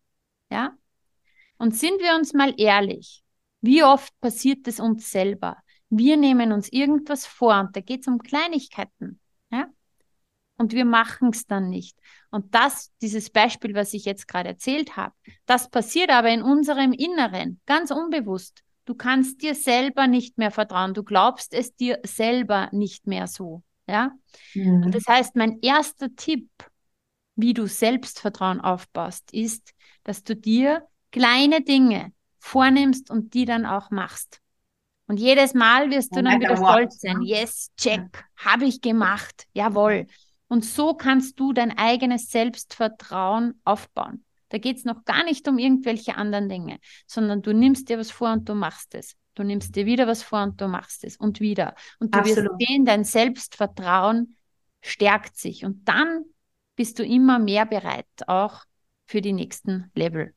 Ja? 0.53 0.77
Und 1.57 1.75
sind 1.75 2.00
wir 2.00 2.15
uns 2.15 2.33
mal 2.33 2.53
ehrlich, 2.57 3.24
wie 3.62 3.83
oft 3.83 4.13
passiert 4.22 4.67
es 4.67 4.79
uns 4.79 5.10
selber? 5.10 5.57
Wir 5.89 6.15
nehmen 6.15 6.51
uns 6.51 6.72
irgendwas 6.72 7.25
vor 7.25 7.60
und 7.60 7.75
da 7.75 7.81
geht 7.81 8.01
es 8.01 8.07
um 8.07 8.19
Kleinigkeiten. 8.19 9.19
Ja? 9.51 9.67
Und 10.57 10.74
wir 10.74 10.86
machen 10.86 11.29
es 11.33 11.48
dann 11.48 11.69
nicht. 11.69 11.98
Und 12.29 12.53
das, 12.53 12.91
dieses 13.01 13.31
Beispiel, 13.31 13.74
was 13.74 13.95
ich 13.95 14.05
jetzt 14.05 14.27
gerade 14.27 14.50
erzählt 14.50 14.95
habe, 14.95 15.15
das 15.48 15.69
passiert 15.69 16.12
aber 16.12 16.29
in 16.29 16.43
unserem 16.43 16.93
Inneren, 16.93 17.60
ganz 17.65 17.89
unbewusst. 17.89 18.63
Du 18.86 18.93
kannst 18.93 19.41
dir 19.41 19.55
selber 19.55 20.05
nicht 20.05 20.38
mehr 20.38 20.51
vertrauen. 20.51 20.93
Du 20.93 21.03
glaubst 21.03 21.53
es 21.53 21.75
dir 21.75 22.00
selber 22.03 22.69
nicht 22.72 23.07
mehr 23.07 23.25
so. 23.25 23.63
Ja? 23.88 24.12
Mhm. 24.53 24.91
Das 24.91 25.07
heißt, 25.07 25.36
mein 25.36 25.60
erster 25.62 26.13
Tipp, 26.15 26.48
wie 27.35 27.53
du 27.53 27.67
Selbstvertrauen 27.67 28.61
aufbaust, 28.61 29.33
ist, 29.33 29.73
dass 30.03 30.23
du 30.23 30.35
dir 30.35 30.87
kleine 31.11 31.61
Dinge 31.61 32.11
vornimmst 32.39 33.09
und 33.09 33.33
die 33.33 33.45
dann 33.45 33.65
auch 33.65 33.91
machst. 33.91 34.39
Und 35.07 35.19
jedes 35.19 35.53
Mal 35.53 35.91
wirst 35.91 36.15
du 36.15 36.23
dann 36.23 36.39
wieder 36.39 36.55
stolz 36.55 36.99
sein. 37.01 37.21
Yes, 37.21 37.71
check, 37.77 38.25
habe 38.37 38.65
ich 38.65 38.81
gemacht. 38.81 39.47
Jawohl. 39.53 40.07
Und 40.47 40.63
so 40.63 40.93
kannst 40.93 41.39
du 41.39 41.51
dein 41.51 41.77
eigenes 41.77 42.29
Selbstvertrauen 42.29 43.59
aufbauen. 43.63 44.23
Da 44.49 44.59
geht 44.59 44.77
es 44.77 44.85
noch 44.85 45.03
gar 45.03 45.23
nicht 45.23 45.47
um 45.47 45.57
irgendwelche 45.57 46.15
anderen 46.15 46.47
Dinge, 46.47 46.79
sondern 47.07 47.41
du 47.41 47.53
nimmst 47.53 47.89
dir 47.89 47.97
was 47.97 48.11
vor 48.11 48.31
und 48.31 48.47
du 48.47 48.53
machst 48.53 48.93
es. 48.93 49.15
Du 49.35 49.43
nimmst 49.43 49.75
dir 49.75 49.85
wieder 49.87 50.05
was 50.05 50.21
vor 50.21 50.43
und 50.43 50.61
du 50.61 50.67
machst 50.67 51.03
es 51.03 51.17
und 51.17 51.39
wieder. 51.39 51.75
Und 51.99 52.13
du 52.13 52.19
Absolut. 52.19 52.51
wirst 52.51 52.67
sehen, 52.67 52.85
dein 52.85 53.03
Selbstvertrauen 53.03 54.37
stärkt 54.81 55.37
sich. 55.37 55.65
Und 55.65 55.87
dann 55.87 56.25
bist 56.83 56.99
du 56.99 57.05
immer 57.05 57.39
mehr 57.39 57.65
bereit, 57.65 58.05
auch 58.27 58.63
für 59.05 59.21
die 59.21 59.31
nächsten 59.31 59.89
Level. 59.95 60.33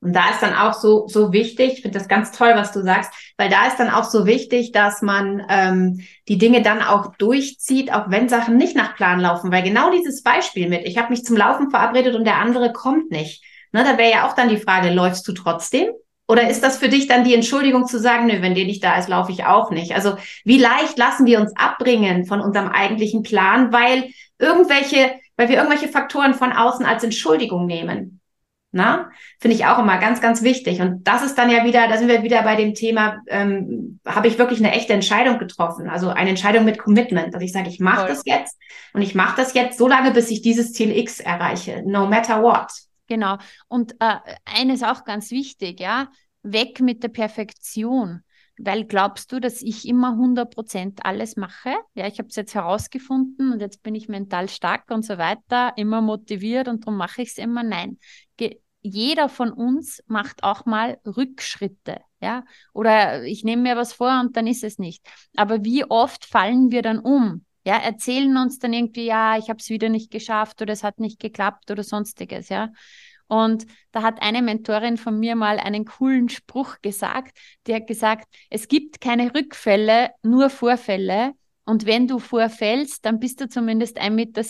Und 0.00 0.12
da 0.12 0.30
ist 0.30 0.42
dann 0.42 0.52
auch 0.52 0.74
so, 0.74 1.06
so 1.06 1.32
wichtig, 1.32 1.74
ich 1.74 1.82
finde 1.82 2.00
das 2.00 2.08
ganz 2.08 2.32
toll, 2.32 2.50
was 2.56 2.72
du 2.72 2.82
sagst, 2.82 3.12
weil 3.36 3.48
da 3.48 3.64
ist 3.68 3.76
dann 3.76 3.88
auch 3.88 4.02
so 4.02 4.26
wichtig, 4.26 4.72
dass 4.72 5.02
man 5.02 5.40
ähm, 5.48 6.00
die 6.26 6.36
Dinge 6.36 6.62
dann 6.62 6.82
auch 6.82 7.14
durchzieht, 7.14 7.92
auch 7.92 8.10
wenn 8.10 8.28
Sachen 8.28 8.56
nicht 8.56 8.74
nach 8.74 8.96
Plan 8.96 9.20
laufen. 9.20 9.52
Weil 9.52 9.62
genau 9.62 9.92
dieses 9.92 10.24
Beispiel 10.24 10.68
mit, 10.68 10.84
ich 10.84 10.98
habe 10.98 11.10
mich 11.10 11.24
zum 11.24 11.36
Laufen 11.36 11.70
verabredet 11.70 12.16
und 12.16 12.24
der 12.24 12.38
andere 12.38 12.72
kommt 12.72 13.12
nicht. 13.12 13.44
Ne, 13.70 13.84
da 13.84 13.96
wäre 13.98 14.10
ja 14.10 14.28
auch 14.28 14.34
dann 14.34 14.48
die 14.48 14.56
Frage, 14.56 14.90
läufst 14.90 15.28
du 15.28 15.32
trotzdem? 15.32 15.90
Oder 16.26 16.50
ist 16.50 16.64
das 16.64 16.78
für 16.78 16.88
dich 16.88 17.06
dann 17.06 17.22
die 17.22 17.34
Entschuldigung 17.34 17.86
zu 17.86 18.00
sagen, 18.00 18.26
nö, 18.26 18.42
wenn 18.42 18.56
der 18.56 18.64
nicht 18.64 18.82
da 18.82 18.98
ist, 18.98 19.08
laufe 19.08 19.30
ich 19.30 19.44
auch 19.44 19.70
nicht? 19.70 19.94
Also 19.94 20.16
wie 20.44 20.58
leicht 20.58 20.98
lassen 20.98 21.24
wir 21.24 21.40
uns 21.40 21.52
abbringen 21.54 22.26
von 22.26 22.40
unserem 22.40 22.66
eigentlichen 22.66 23.22
Plan, 23.22 23.72
weil 23.72 24.10
irgendwelche, 24.38 25.12
weil 25.38 25.48
wir 25.48 25.56
irgendwelche 25.56 25.88
Faktoren 25.88 26.34
von 26.34 26.52
außen 26.52 26.84
als 26.84 27.04
Entschuldigung 27.04 27.64
nehmen? 27.64 28.20
Na, 28.70 29.10
finde 29.40 29.56
ich 29.56 29.64
auch 29.64 29.78
immer 29.78 29.96
ganz, 29.96 30.20
ganz 30.20 30.42
wichtig. 30.42 30.82
Und 30.82 31.04
das 31.04 31.22
ist 31.22 31.38
dann 31.38 31.48
ja 31.48 31.64
wieder, 31.64 31.88
da 31.88 31.96
sind 31.96 32.08
wir 32.08 32.22
wieder 32.22 32.42
bei 32.42 32.54
dem 32.54 32.74
Thema, 32.74 33.22
ähm, 33.28 33.98
habe 34.04 34.28
ich 34.28 34.38
wirklich 34.38 34.58
eine 34.58 34.72
echte 34.72 34.92
Entscheidung 34.92 35.38
getroffen? 35.38 35.88
Also 35.88 36.10
eine 36.10 36.30
Entscheidung 36.30 36.66
mit 36.66 36.78
Commitment, 36.78 37.32
dass 37.32 37.42
ich 37.42 37.52
sage, 37.52 37.70
ich 37.70 37.80
mache 37.80 38.06
das 38.06 38.22
jetzt 38.26 38.58
und 38.92 39.00
ich 39.00 39.14
mache 39.14 39.40
das 39.40 39.54
jetzt 39.54 39.78
so 39.78 39.88
lange, 39.88 40.10
bis 40.10 40.30
ich 40.30 40.42
dieses 40.42 40.74
Ziel 40.74 40.94
X 40.94 41.20
erreiche, 41.20 41.82
no 41.86 42.06
matter 42.06 42.42
what. 42.42 42.70
Genau. 43.06 43.38
Und 43.68 43.92
äh, 44.00 44.16
eines 44.44 44.82
auch 44.82 45.04
ganz 45.04 45.30
wichtig, 45.30 45.80
ja, 45.80 46.08
weg 46.42 46.80
mit 46.80 47.02
der 47.02 47.08
Perfektion. 47.08 48.22
Weil 48.58 48.84
glaubst 48.84 49.32
du, 49.32 49.40
dass 49.40 49.62
ich 49.62 49.86
immer 49.86 50.16
100% 50.16 51.04
alles 51.04 51.36
mache? 51.36 51.74
Ja, 51.94 52.06
ich 52.06 52.18
habe 52.18 52.28
es 52.28 52.36
jetzt 52.36 52.54
herausgefunden 52.54 53.52
und 53.52 53.60
jetzt 53.60 53.82
bin 53.82 53.94
ich 53.94 54.08
mental 54.08 54.48
stark 54.48 54.90
und 54.90 55.04
so 55.04 55.18
weiter, 55.18 55.72
immer 55.76 56.00
motiviert 56.00 56.68
und 56.68 56.84
darum 56.84 56.96
mache 56.96 57.22
ich 57.22 57.30
es 57.30 57.38
immer. 57.38 57.62
Nein, 57.62 57.98
Ge 58.36 58.60
jeder 58.80 59.28
von 59.28 59.52
uns 59.52 60.02
macht 60.06 60.44
auch 60.44 60.64
mal 60.64 60.98
Rückschritte, 61.04 62.00
ja? 62.20 62.44
Oder 62.72 63.24
ich 63.24 63.42
nehme 63.44 63.62
mir 63.62 63.76
was 63.76 63.92
vor 63.92 64.20
und 64.20 64.36
dann 64.36 64.46
ist 64.46 64.62
es 64.62 64.78
nicht. 64.78 65.04
Aber 65.36 65.64
wie 65.64 65.84
oft 65.84 66.24
fallen 66.24 66.70
wir 66.70 66.82
dann 66.82 67.00
um? 67.00 67.44
Ja, 67.64 67.76
erzählen 67.76 68.36
uns 68.36 68.58
dann 68.60 68.72
irgendwie, 68.72 69.06
ja, 69.06 69.36
ich 69.36 69.50
habe 69.50 69.58
es 69.58 69.68
wieder 69.68 69.88
nicht 69.88 70.10
geschafft 70.10 70.62
oder 70.62 70.72
es 70.72 70.84
hat 70.84 71.00
nicht 71.00 71.20
geklappt 71.20 71.70
oder 71.70 71.82
sonstiges, 71.82 72.48
ja. 72.48 72.70
Und 73.28 73.66
da 73.92 74.02
hat 74.02 74.22
eine 74.22 74.42
Mentorin 74.42 74.96
von 74.96 75.18
mir 75.18 75.36
mal 75.36 75.58
einen 75.58 75.84
coolen 75.84 76.28
Spruch 76.28 76.76
gesagt. 76.82 77.36
Die 77.66 77.74
hat 77.74 77.86
gesagt, 77.86 78.26
es 78.50 78.68
gibt 78.68 79.00
keine 79.00 79.34
Rückfälle, 79.34 80.10
nur 80.22 80.50
Vorfälle. 80.50 81.34
Und 81.64 81.84
wenn 81.84 82.08
du 82.08 82.18
vorfällst, 82.18 83.04
dann 83.04 83.20
bist 83.20 83.42
du 83.42 83.48
zumindest 83.48 84.00
1,70 84.00 84.10
Meter 84.10 84.42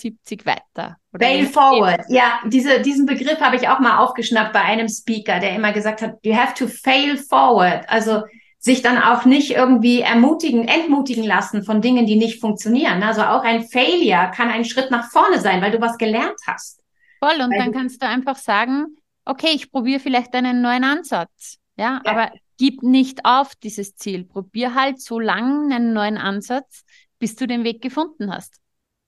weiter. 0.44 0.96
Fail 1.18 1.46
forward. 1.46 2.04
Ja, 2.08 2.38
diese, 2.46 2.80
diesen 2.80 3.06
Begriff 3.06 3.40
habe 3.40 3.56
ich 3.56 3.68
auch 3.68 3.80
mal 3.80 3.98
aufgeschnappt 3.98 4.52
bei 4.52 4.60
einem 4.60 4.88
Speaker, 4.88 5.40
der 5.40 5.56
immer 5.56 5.72
gesagt 5.72 6.00
hat, 6.00 6.14
you 6.22 6.32
have 6.32 6.54
to 6.54 6.68
fail 6.68 7.16
forward. 7.16 7.88
Also 7.88 8.22
sich 8.60 8.82
dann 8.82 9.02
auch 9.02 9.24
nicht 9.24 9.50
irgendwie 9.50 10.00
ermutigen, 10.00 10.68
entmutigen 10.68 11.24
lassen 11.24 11.64
von 11.64 11.80
Dingen, 11.80 12.06
die 12.06 12.16
nicht 12.16 12.40
funktionieren. 12.40 13.02
Also 13.02 13.22
auch 13.22 13.42
ein 13.42 13.64
Failure 13.66 14.30
kann 14.32 14.48
ein 14.48 14.64
Schritt 14.64 14.92
nach 14.92 15.10
vorne 15.10 15.40
sein, 15.40 15.60
weil 15.60 15.72
du 15.72 15.80
was 15.80 15.98
gelernt 15.98 16.38
hast. 16.46 16.77
Voll, 17.18 17.40
und 17.42 17.50
weil 17.50 17.58
dann 17.58 17.72
kannst 17.72 18.02
du 18.02 18.06
einfach 18.06 18.36
sagen, 18.36 18.96
okay, 19.24 19.50
ich 19.52 19.70
probiere 19.70 20.00
vielleicht 20.00 20.34
einen 20.34 20.62
neuen 20.62 20.84
Ansatz. 20.84 21.58
Ja, 21.76 22.00
ja, 22.04 22.12
aber 22.12 22.32
gib 22.58 22.82
nicht 22.82 23.24
auf 23.24 23.54
dieses 23.56 23.94
Ziel. 23.96 24.24
Probier 24.24 24.74
halt 24.74 25.00
so 25.00 25.20
lange 25.20 25.74
einen 25.74 25.92
neuen 25.92 26.18
Ansatz, 26.18 26.84
bis 27.18 27.36
du 27.36 27.46
den 27.46 27.64
Weg 27.64 27.80
gefunden 27.82 28.32
hast. 28.32 28.60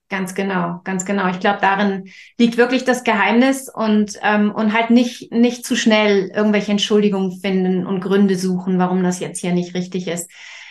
Ganz 0.08 0.34
genau, 0.34 0.80
ganz 0.82 1.04
genau. 1.04 1.28
Ich 1.28 1.38
glaube, 1.38 1.58
darin 1.60 2.10
liegt 2.36 2.56
wirklich 2.56 2.84
das 2.84 3.04
Geheimnis 3.04 3.72
und, 3.72 4.18
ähm, 4.22 4.52
und 4.52 4.72
halt 4.72 4.90
nicht, 4.90 5.30
nicht 5.30 5.64
zu 5.64 5.76
schnell 5.76 6.32
irgendwelche 6.34 6.72
Entschuldigungen 6.72 7.40
finden 7.40 7.86
und 7.86 8.00
Gründe 8.00 8.34
suchen, 8.36 8.80
warum 8.80 9.04
das 9.04 9.20
jetzt 9.20 9.40
hier 9.40 9.52
nicht 9.52 9.74
richtig 9.74 10.08
ist. 10.08 10.28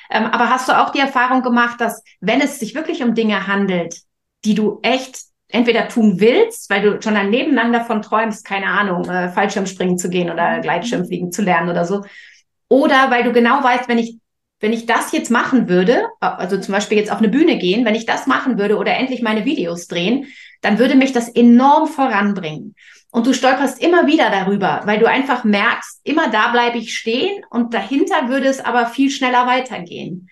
Ähm, 0.10 0.25
aber 0.25 0.49
hast 0.49 0.67
du 0.67 0.78
auch 0.78 0.89
die 0.89 0.99
Erfahrung 0.99 1.41
gemacht, 1.41 1.80
dass 1.80 2.04
wenn 2.19 2.41
es 2.41 2.60
sich 2.60 2.75
wirklich 2.75 3.02
um 3.02 3.15
Dinge 3.15 3.47
handelt, 3.47 4.02
die 4.43 4.56
du 4.56 4.80
echt 4.82 5.29
entweder 5.50 5.88
tun 5.88 6.20
willst, 6.20 6.70
weil 6.70 6.82
du 6.82 7.02
schon 7.02 7.18
ein 7.18 7.32
Leben 7.32 7.54
lang 7.54 7.74
davon 7.74 8.02
träumst, 8.02 8.46
keine 8.46 8.68
Ahnung, 8.68 9.10
äh, 9.10 9.30
Fallschirmspringen 9.30 9.98
zu 9.98 10.10
gehen 10.10 10.32
oder 10.32 10.60
Gleitschirmfliegen 10.60 11.32
zu 11.32 11.42
lernen 11.42 11.70
oder 11.70 11.86
so, 11.86 12.04
oder 12.70 13.10
weil 13.10 13.24
du 13.24 13.34
genau 13.34 13.64
weißt, 13.64 13.90
wenn 13.90 13.98
ich 13.98 14.18
wenn 14.62 14.74
ich 14.74 14.86
das 14.86 15.12
jetzt 15.12 15.32
machen 15.32 15.70
würde, 15.70 16.04
also 16.20 16.58
zum 16.60 16.74
Beispiel 16.74 16.98
jetzt 16.98 17.12
auf 17.12 17.20
eine 17.20 17.30
Bühne 17.30 17.58
gehen, 17.58 17.86
wenn 17.86 17.96
ich 17.96 18.06
das 18.06 18.28
machen 18.28 18.58
würde 18.58 18.78
oder 18.78 18.94
endlich 18.94 19.22
meine 19.22 19.46
Videos 19.46 19.88
drehen, 19.88 20.28
dann 20.62 20.80
würde 20.80 20.96
mich 20.96 21.14
das 21.14 21.30
enorm 21.30 21.88
voranbringen. 21.88 22.76
Und 23.12 23.26
du 23.26 23.34
stolperst 23.34 23.82
immer 23.82 24.06
wieder 24.06 24.30
darüber, 24.30 24.82
weil 24.84 25.00
du 25.00 25.08
einfach 25.08 25.44
merkst, 25.44 26.02
immer 26.04 26.30
da 26.30 26.50
bleibe 26.52 26.78
ich 26.78 26.96
stehen 26.96 27.44
und 27.50 27.74
dahinter 27.74 28.28
würde 28.28 28.48
es 28.48 28.60
aber 28.60 28.86
viel 28.86 29.10
schneller 29.10 29.48
weitergehen. 29.48 30.30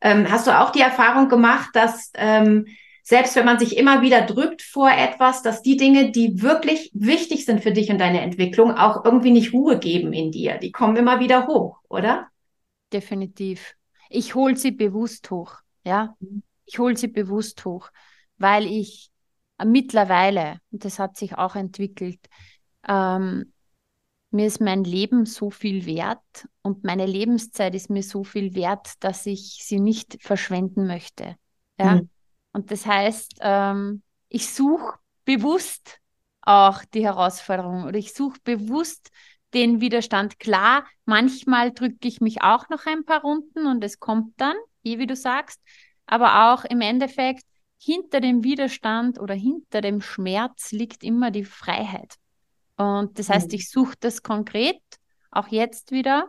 Ähm, 0.00 0.30
hast 0.30 0.46
du 0.46 0.58
auch 0.58 0.70
die 0.70 0.80
Erfahrung 0.80 1.28
gemacht, 1.28 1.70
dass 1.72 2.10
ähm, 2.16 2.66
selbst 3.08 3.36
wenn 3.36 3.46
man 3.46 3.58
sich 3.58 3.76
immer 3.76 4.02
wieder 4.02 4.22
drückt 4.22 4.62
vor 4.62 4.90
etwas, 4.90 5.42
dass 5.42 5.62
die 5.62 5.76
Dinge, 5.76 6.10
die 6.10 6.42
wirklich 6.42 6.90
wichtig 6.92 7.46
sind 7.46 7.62
für 7.62 7.72
dich 7.72 7.90
und 7.90 7.98
deine 7.98 8.20
Entwicklung, 8.20 8.72
auch 8.72 9.04
irgendwie 9.04 9.30
nicht 9.30 9.52
Ruhe 9.52 9.78
geben 9.78 10.12
in 10.12 10.30
dir? 10.30 10.58
Die 10.58 10.72
kommen 10.72 10.96
immer 10.96 11.18
wieder 11.20 11.46
hoch, 11.46 11.78
oder? 11.88 12.28
definitiv. 12.92 13.74
Ich 14.08 14.34
hole 14.34 14.56
sie 14.56 14.70
bewusst 14.70 15.30
hoch, 15.30 15.56
ja. 15.84 16.16
Mhm. 16.20 16.42
Ich 16.64 16.78
hole 16.78 16.96
sie 16.96 17.08
bewusst 17.08 17.64
hoch, 17.64 17.90
weil 18.36 18.66
ich 18.66 19.10
mittlerweile, 19.64 20.60
und 20.70 20.84
das 20.84 20.98
hat 20.98 21.16
sich 21.16 21.36
auch 21.36 21.56
entwickelt, 21.56 22.20
ähm, 22.86 23.52
mir 24.30 24.46
ist 24.46 24.60
mein 24.60 24.84
Leben 24.84 25.24
so 25.24 25.50
viel 25.50 25.86
wert 25.86 26.48
und 26.60 26.84
meine 26.84 27.06
Lebenszeit 27.06 27.74
ist 27.74 27.88
mir 27.88 28.02
so 28.02 28.24
viel 28.24 28.54
wert, 28.54 28.92
dass 29.00 29.24
ich 29.24 29.60
sie 29.62 29.80
nicht 29.80 30.18
verschwenden 30.20 30.86
möchte. 30.86 31.36
Ja? 31.78 31.96
Mhm. 31.96 32.10
Und 32.58 32.72
das 32.72 32.86
heißt, 32.86 33.36
ähm, 33.40 34.02
ich 34.28 34.52
suche 34.52 34.98
bewusst 35.24 36.00
auch 36.42 36.84
die 36.92 37.04
Herausforderung 37.04 37.84
oder 37.84 37.96
ich 37.96 38.14
suche 38.14 38.40
bewusst 38.42 39.12
den 39.54 39.80
Widerstand. 39.80 40.40
Klar, 40.40 40.84
manchmal 41.04 41.70
drücke 41.70 42.08
ich 42.08 42.20
mich 42.20 42.42
auch 42.42 42.68
noch 42.68 42.84
ein 42.86 43.04
paar 43.04 43.20
Runden 43.20 43.68
und 43.68 43.84
es 43.84 44.00
kommt 44.00 44.32
dann, 44.40 44.56
wie 44.82 45.06
du 45.06 45.14
sagst, 45.14 45.60
aber 46.06 46.52
auch 46.52 46.64
im 46.64 46.80
Endeffekt 46.80 47.44
hinter 47.78 48.20
dem 48.20 48.42
Widerstand 48.42 49.20
oder 49.20 49.34
hinter 49.34 49.80
dem 49.80 50.00
Schmerz 50.00 50.72
liegt 50.72 51.04
immer 51.04 51.30
die 51.30 51.44
Freiheit. 51.44 52.16
Und 52.76 53.20
das 53.20 53.28
heißt, 53.28 53.52
mhm. 53.52 53.54
ich 53.54 53.70
suche 53.70 53.94
das 54.00 54.24
konkret, 54.24 54.82
auch 55.30 55.46
jetzt 55.46 55.92
wieder. 55.92 56.26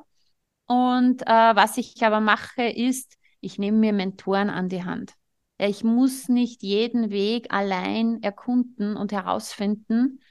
Und 0.68 1.24
äh, 1.24 1.56
was 1.56 1.78
ich 1.78 2.04
aber 2.04 2.20
mache, 2.20 2.68
ist, 2.70 3.18
ich 3.42 3.58
nehme 3.58 3.80
mir 3.80 3.94
Mentoren 3.94 4.52
an 4.52 4.70
die 4.70 4.84
Hand. 4.84 5.16
Ich 5.60 5.84
muss 5.84 6.30
nicht 6.30 6.64
jeden 6.64 7.12
Weg 7.12 7.54
allein 7.54 8.24
erkunden 8.24 8.96
und 8.96 9.12
herausfinden, 9.12 10.22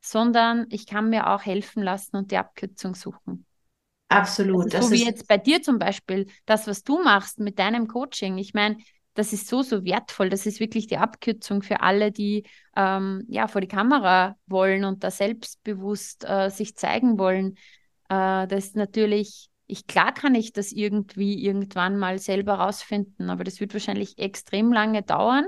sondern 0.00 0.66
ich 0.70 0.86
kann 0.86 1.10
mir 1.10 1.28
auch 1.28 1.44
helfen 1.44 1.82
lassen 1.82 2.16
und 2.16 2.30
die 2.30 2.38
Abkürzung 2.38 2.94
suchen. 2.94 3.46
Absolut. 4.08 4.74
Also 4.74 4.88
so 4.88 4.94
wie 4.94 5.04
jetzt 5.04 5.28
bei 5.28 5.38
dir 5.38 5.62
zum 5.62 5.78
Beispiel, 5.78 6.26
das, 6.46 6.66
was 6.66 6.82
du 6.84 7.02
machst 7.02 7.38
mit 7.38 7.58
deinem 7.58 7.88
Coaching. 7.88 8.38
Ich 8.38 8.54
meine, 8.54 8.78
das 9.14 9.32
ist 9.32 9.48
so, 9.48 9.62
so 9.62 9.84
wertvoll. 9.84 10.30
Das 10.30 10.46
ist 10.46 10.60
wirklich 10.60 10.86
die 10.86 10.98
Abkürzung 10.98 11.62
für 11.62 11.80
alle, 11.80 12.12
die 12.12 12.44
ähm, 12.76 13.24
ja 13.28 13.48
vor 13.48 13.60
die 13.60 13.68
Kamera 13.68 14.36
wollen 14.46 14.84
und 14.84 15.04
da 15.04 15.10
selbstbewusst 15.10 16.24
äh, 16.24 16.48
sich 16.48 16.76
zeigen 16.76 17.18
wollen. 17.18 17.56
Äh, 18.08 18.46
das 18.46 18.66
ist 18.66 18.76
natürlich, 18.76 19.49
ich 19.70 19.86
klar 19.86 20.12
kann 20.12 20.34
ich 20.34 20.52
das 20.52 20.72
irgendwie 20.72 21.44
irgendwann 21.44 21.98
mal 21.98 22.18
selber 22.18 22.54
rausfinden, 22.54 23.30
aber 23.30 23.44
das 23.44 23.60
wird 23.60 23.72
wahrscheinlich 23.72 24.18
extrem 24.18 24.72
lange 24.72 25.02
dauern 25.02 25.46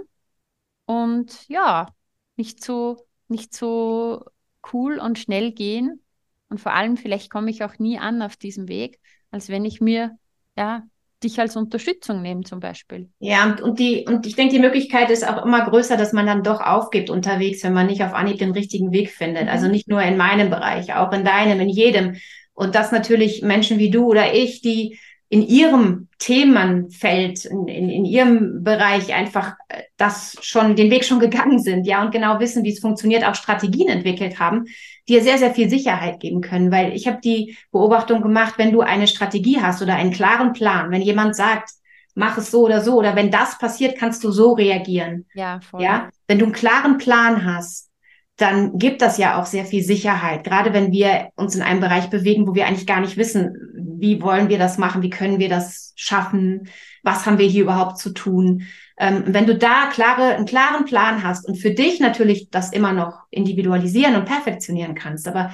und 0.87 1.49
ja, 1.49 1.89
nicht 2.37 2.63
so, 2.63 3.07
nicht 3.29 3.55
so 3.55 4.25
cool 4.73 4.99
und 4.99 5.19
schnell 5.19 5.53
gehen. 5.53 6.03
Und 6.49 6.61
vor 6.61 6.75
allem, 6.75 6.97
vielleicht 6.97 7.31
komme 7.31 7.51
ich 7.51 7.65
auch 7.65 7.79
nie 7.79 7.99
an 7.99 8.23
auf 8.23 8.37
diesem 8.37 8.69
Weg, 8.69 9.01
als 9.31 9.49
wenn 9.49 9.65
ich 9.65 9.81
mir 9.81 10.19
ja 10.57 10.83
dich 11.23 11.39
als 11.39 11.57
Unterstützung 11.57 12.21
nehme 12.21 12.43
zum 12.43 12.61
Beispiel. 12.61 13.09
Ja, 13.21 13.57
und, 13.63 13.79
die, 13.79 14.05
und 14.07 14.27
ich 14.27 14.35
denke, 14.35 14.55
die 14.55 14.61
Möglichkeit 14.61 15.11
ist 15.11 15.27
auch 15.27 15.45
immer 15.45 15.65
größer, 15.69 15.97
dass 15.97 16.13
man 16.13 16.27
dann 16.27 16.43
doch 16.43 16.61
aufgibt 16.61 17.11
unterwegs, 17.11 17.63
wenn 17.63 17.73
man 17.73 17.87
nicht 17.87 18.03
auf 18.03 18.13
Anhieb 18.13 18.39
den 18.39 18.53
richtigen 18.53 18.93
Weg 18.93 19.11
findet. 19.11 19.45
Mhm. 19.45 19.49
Also 19.49 19.69
nicht 19.69 19.89
nur 19.89 20.03
in 20.03 20.17
meinem 20.17 20.51
Bereich, 20.51 20.95
auch 20.95 21.13
in 21.13 21.25
deinem, 21.25 21.61
in 21.61 21.69
jedem. 21.69 22.17
Und 22.55 22.75
dass 22.75 22.93
natürlich 22.93 23.43
Menschen 23.43 23.79
wie 23.79 23.91
du 23.91 24.07
oder 24.07 24.35
ich, 24.35 24.61
die 24.61 24.99
in 25.33 25.41
ihrem 25.41 26.09
Themenfeld, 26.19 27.47
in, 27.47 27.67
in, 27.67 27.89
in 27.89 28.05
ihrem 28.05 28.63
Bereich 28.63 29.15
einfach 29.15 29.55
äh, 29.69 29.81
das 29.97 30.37
schon, 30.43 30.77
den 30.77 30.91
Weg 30.91 31.07
schon 31.07 31.21
gegangen 31.21 31.59
sind, 31.59 31.87
ja, 31.87 32.03
und 32.03 32.11
genau 32.11 32.39
wissen, 32.39 32.65
wie 32.65 32.73
es 32.73 32.81
funktioniert, 32.81 33.25
auch 33.25 33.35
Strategien 33.35 33.89
entwickelt 33.89 34.39
haben, 34.39 34.67
dir 35.09 35.23
sehr, 35.23 35.39
sehr 35.39 35.55
viel 35.55 35.71
Sicherheit 35.71 36.21
geben 36.21 36.43
können. 36.43 36.71
Weil 36.71 36.93
ich 36.93 37.07
habe 37.07 37.19
die 37.25 37.57
Beobachtung 37.71 38.21
gemacht, 38.21 38.55
wenn 38.59 38.73
du 38.73 38.83
eine 38.83 39.07
Strategie 39.07 39.59
hast 39.63 39.81
oder 39.81 39.95
einen 39.95 40.13
klaren 40.13 40.53
Plan, 40.53 40.91
wenn 40.91 41.01
jemand 41.01 41.35
sagt, 41.35 41.71
mach 42.15 42.37
es 42.37 42.51
so 42.51 42.65
oder 42.65 42.83
so, 42.83 42.99
oder 42.99 43.17
wenn 43.17 43.31
das 43.31 43.57
passiert, 43.57 43.97
kannst 43.99 44.23
du 44.25 44.33
so 44.33 44.53
reagieren. 44.53 45.25
Ja, 45.33 45.61
voll. 45.63 45.83
Ja, 45.83 46.11
wenn 46.27 46.39
du 46.39 46.45
einen 46.45 46.55
klaren 46.55 46.99
Plan 46.99 47.47
hast, 47.47 47.89
dann 48.37 48.79
gibt 48.79 49.03
das 49.03 49.19
ja 49.19 49.41
auch 49.41 49.47
sehr 49.47 49.65
viel 49.65 49.83
Sicherheit. 49.83 50.45
Gerade 50.45 50.73
wenn 50.73 50.91
wir 50.91 51.29
uns 51.37 51.55
in 51.55 51.63
einem 51.63 51.81
Bereich 51.81 52.09
bewegen, 52.09 52.47
wo 52.47 52.55
wir 52.55 52.67
eigentlich 52.67 52.87
gar 52.87 53.01
nicht 53.01 53.17
wissen, 53.17 53.55
wie 53.99 54.23
wollen 54.23 54.49
wir 54.49 54.59
das 54.59 54.79
machen, 54.79 55.03
wie 55.03 55.11
können 55.11 55.39
wir 55.39 55.49
das 55.49 55.93
schaffen, 55.97 56.69
was 57.03 57.27
haben 57.27 57.39
wir 57.39 57.47
hier 57.47 57.63
überhaupt 57.63 57.99
zu 57.99 58.11
tun. 58.11 58.63
Ähm, 58.99 59.25
wenn 59.27 59.47
du 59.47 59.57
da 59.57 59.87
klare, 59.93 60.35
einen 60.35 60.47
klaren 60.47 60.85
Plan 60.87 61.23
hast 61.23 61.47
und 61.47 61.57
für 61.57 61.71
dich 61.71 62.01
natürlich 62.01 62.51
das 62.51 62.73
immer 62.73 62.93
noch 62.93 63.21
individualisieren 63.31 64.17
und 64.17 64.25
perfektionieren 64.25 64.95
kannst, 64.95 65.29
aber 65.29 65.53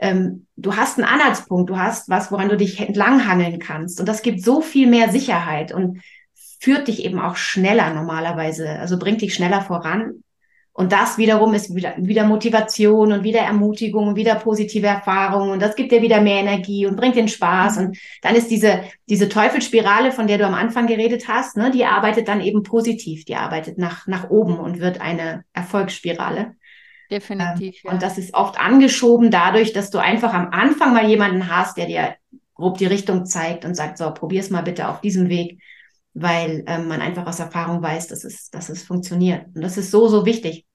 ähm, 0.00 0.46
du 0.56 0.76
hast 0.76 0.98
einen 0.98 1.08
Anhaltspunkt, 1.08 1.70
du 1.70 1.78
hast 1.78 2.08
was, 2.08 2.30
woran 2.30 2.48
du 2.48 2.56
dich 2.56 2.80
entlanghangeln 2.80 3.58
kannst 3.58 4.00
und 4.00 4.08
das 4.08 4.22
gibt 4.22 4.42
so 4.42 4.60
viel 4.60 4.86
mehr 4.86 5.10
Sicherheit 5.10 5.72
und 5.72 6.02
führt 6.60 6.88
dich 6.88 7.04
eben 7.04 7.20
auch 7.20 7.36
schneller 7.36 7.94
normalerweise, 7.94 8.68
also 8.68 8.98
bringt 8.98 9.22
dich 9.22 9.34
schneller 9.34 9.62
voran 9.62 10.22
und 10.78 10.92
das 10.92 11.18
wiederum 11.18 11.54
ist 11.54 11.74
wieder, 11.74 11.94
wieder 11.96 12.24
Motivation 12.24 13.10
und 13.10 13.24
wieder 13.24 13.40
Ermutigung 13.40 14.06
und 14.06 14.14
wieder 14.14 14.36
positive 14.36 14.86
Erfahrungen. 14.86 15.50
Und 15.50 15.60
das 15.60 15.74
gibt 15.74 15.90
dir 15.90 16.02
wieder 16.02 16.20
mehr 16.20 16.38
Energie 16.38 16.86
und 16.86 16.94
bringt 16.94 17.16
den 17.16 17.26
Spaß. 17.26 17.78
Mhm. 17.78 17.82
Und 17.86 17.98
dann 18.22 18.36
ist 18.36 18.48
diese, 18.48 18.84
diese 19.08 19.28
Teufelsspirale, 19.28 20.12
von 20.12 20.28
der 20.28 20.38
du 20.38 20.46
am 20.46 20.54
Anfang 20.54 20.86
geredet 20.86 21.26
hast, 21.26 21.56
ne, 21.56 21.72
die 21.72 21.84
arbeitet 21.84 22.28
dann 22.28 22.40
eben 22.40 22.62
positiv. 22.62 23.24
Die 23.24 23.34
arbeitet 23.34 23.76
nach, 23.76 24.06
nach 24.06 24.30
oben 24.30 24.56
und 24.56 24.78
wird 24.78 25.00
eine 25.00 25.42
Erfolgsspirale. 25.52 26.54
Definitiv. 27.10 27.74
Ähm, 27.74 27.80
ja. 27.82 27.90
Und 27.90 28.00
das 28.00 28.16
ist 28.16 28.32
oft 28.34 28.60
angeschoben 28.60 29.32
dadurch, 29.32 29.72
dass 29.72 29.90
du 29.90 29.98
einfach 29.98 30.32
am 30.32 30.50
Anfang 30.52 30.92
mal 30.92 31.08
jemanden 31.08 31.52
hast, 31.52 31.76
der 31.76 31.86
dir 31.86 32.14
grob 32.54 32.78
die 32.78 32.86
Richtung 32.86 33.26
zeigt 33.26 33.64
und 33.64 33.74
sagt, 33.74 33.98
so, 33.98 34.14
probier's 34.14 34.50
mal 34.50 34.62
bitte 34.62 34.86
auf 34.86 35.00
diesem 35.00 35.28
Weg 35.28 35.58
weil 36.20 36.64
ähm, 36.66 36.88
man 36.88 37.00
einfach 37.00 37.26
aus 37.26 37.38
Erfahrung 37.38 37.80
weiß, 37.80 38.08
dass 38.08 38.24
es, 38.24 38.50
dass 38.50 38.70
es 38.70 38.82
funktioniert. 38.82 39.46
Und 39.54 39.62
das 39.62 39.76
ist 39.76 39.92
so, 39.92 40.08
so 40.08 40.26
wichtig. 40.26 40.66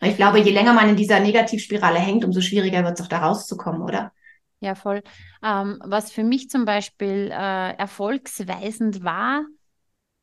Ich 0.00 0.16
glaube, 0.16 0.40
je 0.40 0.52
länger 0.52 0.72
man 0.72 0.90
in 0.90 0.96
dieser 0.96 1.20
Negativspirale 1.20 1.98
hängt, 1.98 2.24
umso 2.24 2.40
schwieriger 2.40 2.84
wird 2.84 2.98
es 2.98 3.04
auch 3.04 3.08
da 3.08 3.18
rauszukommen, 3.18 3.82
oder? 3.82 4.12
Ja, 4.60 4.74
voll. 4.74 5.02
Ähm, 5.42 5.80
was 5.84 6.12
für 6.12 6.24
mich 6.24 6.50
zum 6.50 6.64
Beispiel 6.64 7.30
äh, 7.30 7.72
erfolgsweisend 7.76 9.04
war, 9.04 9.44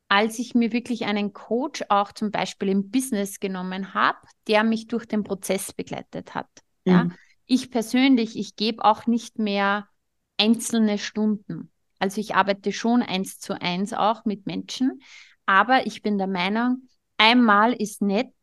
als 0.08 0.38
ich 0.38 0.54
mir 0.54 0.72
wirklich 0.72 1.06
einen 1.06 1.32
Coach 1.32 1.82
auch 1.88 2.12
zum 2.12 2.30
Beispiel 2.30 2.68
im 2.68 2.90
Business 2.90 3.40
genommen 3.40 3.94
habe, 3.94 4.18
der 4.46 4.62
mich 4.62 4.86
durch 4.86 5.06
den 5.06 5.24
Prozess 5.24 5.72
begleitet 5.72 6.34
hat. 6.34 6.48
Mhm. 6.84 6.92
Ja? 6.92 7.08
Ich 7.46 7.70
persönlich, 7.70 8.38
ich 8.38 8.56
gebe 8.56 8.84
auch 8.84 9.06
nicht 9.06 9.38
mehr 9.38 9.88
einzelne 10.36 10.98
Stunden. 10.98 11.70
Also 11.98 12.20
ich 12.20 12.34
arbeite 12.34 12.72
schon 12.72 13.02
eins 13.02 13.38
zu 13.38 13.60
eins 13.60 13.92
auch 13.92 14.24
mit 14.24 14.46
Menschen, 14.46 15.00
aber 15.46 15.86
ich 15.86 16.02
bin 16.02 16.18
der 16.18 16.26
Meinung, 16.26 16.88
einmal 17.18 17.72
ist 17.72 18.02
nett, 18.02 18.34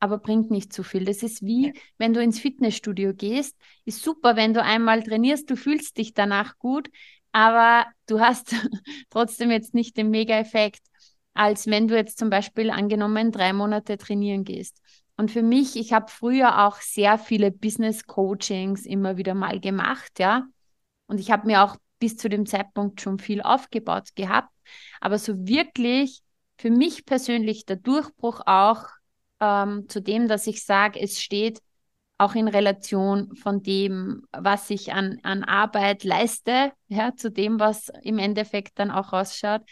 aber 0.00 0.18
bringt 0.18 0.50
nicht 0.50 0.72
zu 0.72 0.82
viel. 0.82 1.04
Das 1.04 1.22
ist 1.22 1.44
wie, 1.44 1.68
ja. 1.68 1.72
wenn 1.98 2.12
du 2.12 2.22
ins 2.22 2.40
Fitnessstudio 2.40 3.14
gehst, 3.14 3.56
ist 3.84 4.02
super, 4.02 4.36
wenn 4.36 4.54
du 4.54 4.62
einmal 4.62 5.02
trainierst, 5.02 5.50
du 5.50 5.56
fühlst 5.56 5.96
dich 5.98 6.14
danach 6.14 6.58
gut, 6.58 6.88
aber 7.32 7.86
du 8.06 8.20
hast 8.20 8.54
trotzdem 9.10 9.50
jetzt 9.50 9.74
nicht 9.74 9.96
den 9.96 10.10
Mega-Effekt, 10.10 10.82
als 11.34 11.66
wenn 11.66 11.88
du 11.88 11.96
jetzt 11.96 12.18
zum 12.18 12.30
Beispiel 12.30 12.70
angenommen 12.70 13.32
drei 13.32 13.52
Monate 13.52 13.98
trainieren 13.98 14.44
gehst. 14.44 14.80
Und 15.16 15.30
für 15.30 15.42
mich, 15.42 15.76
ich 15.76 15.92
habe 15.92 16.10
früher 16.10 16.66
auch 16.66 16.76
sehr 16.76 17.18
viele 17.18 17.50
Business-Coachings 17.50 18.84
immer 18.84 19.16
wieder 19.16 19.34
mal 19.34 19.60
gemacht, 19.60 20.18
ja. 20.18 20.46
Und 21.06 21.20
ich 21.20 21.30
habe 21.30 21.46
mir 21.46 21.62
auch 21.62 21.76
bis 21.98 22.16
zu 22.16 22.28
dem 22.28 22.46
Zeitpunkt 22.46 23.00
schon 23.00 23.18
viel 23.18 23.40
aufgebaut 23.40 24.14
gehabt. 24.14 24.52
Aber 25.00 25.18
so 25.18 25.46
wirklich 25.46 26.22
für 26.58 26.70
mich 26.70 27.06
persönlich 27.06 27.64
der 27.64 27.76
Durchbruch 27.76 28.40
auch 28.46 28.88
ähm, 29.40 29.88
zu 29.88 30.00
dem, 30.00 30.28
dass 30.28 30.46
ich 30.46 30.64
sage, 30.64 31.00
es 31.00 31.20
steht 31.20 31.60
auch 32.18 32.34
in 32.34 32.48
Relation 32.48 33.36
von 33.36 33.62
dem, 33.62 34.22
was 34.32 34.70
ich 34.70 34.92
an, 34.92 35.18
an 35.22 35.44
Arbeit 35.44 36.02
leiste, 36.02 36.72
ja, 36.88 37.14
zu 37.14 37.30
dem, 37.30 37.60
was 37.60 37.90
im 38.02 38.18
Endeffekt 38.18 38.78
dann 38.78 38.90
auch 38.90 39.12
rausschaut. 39.12 39.62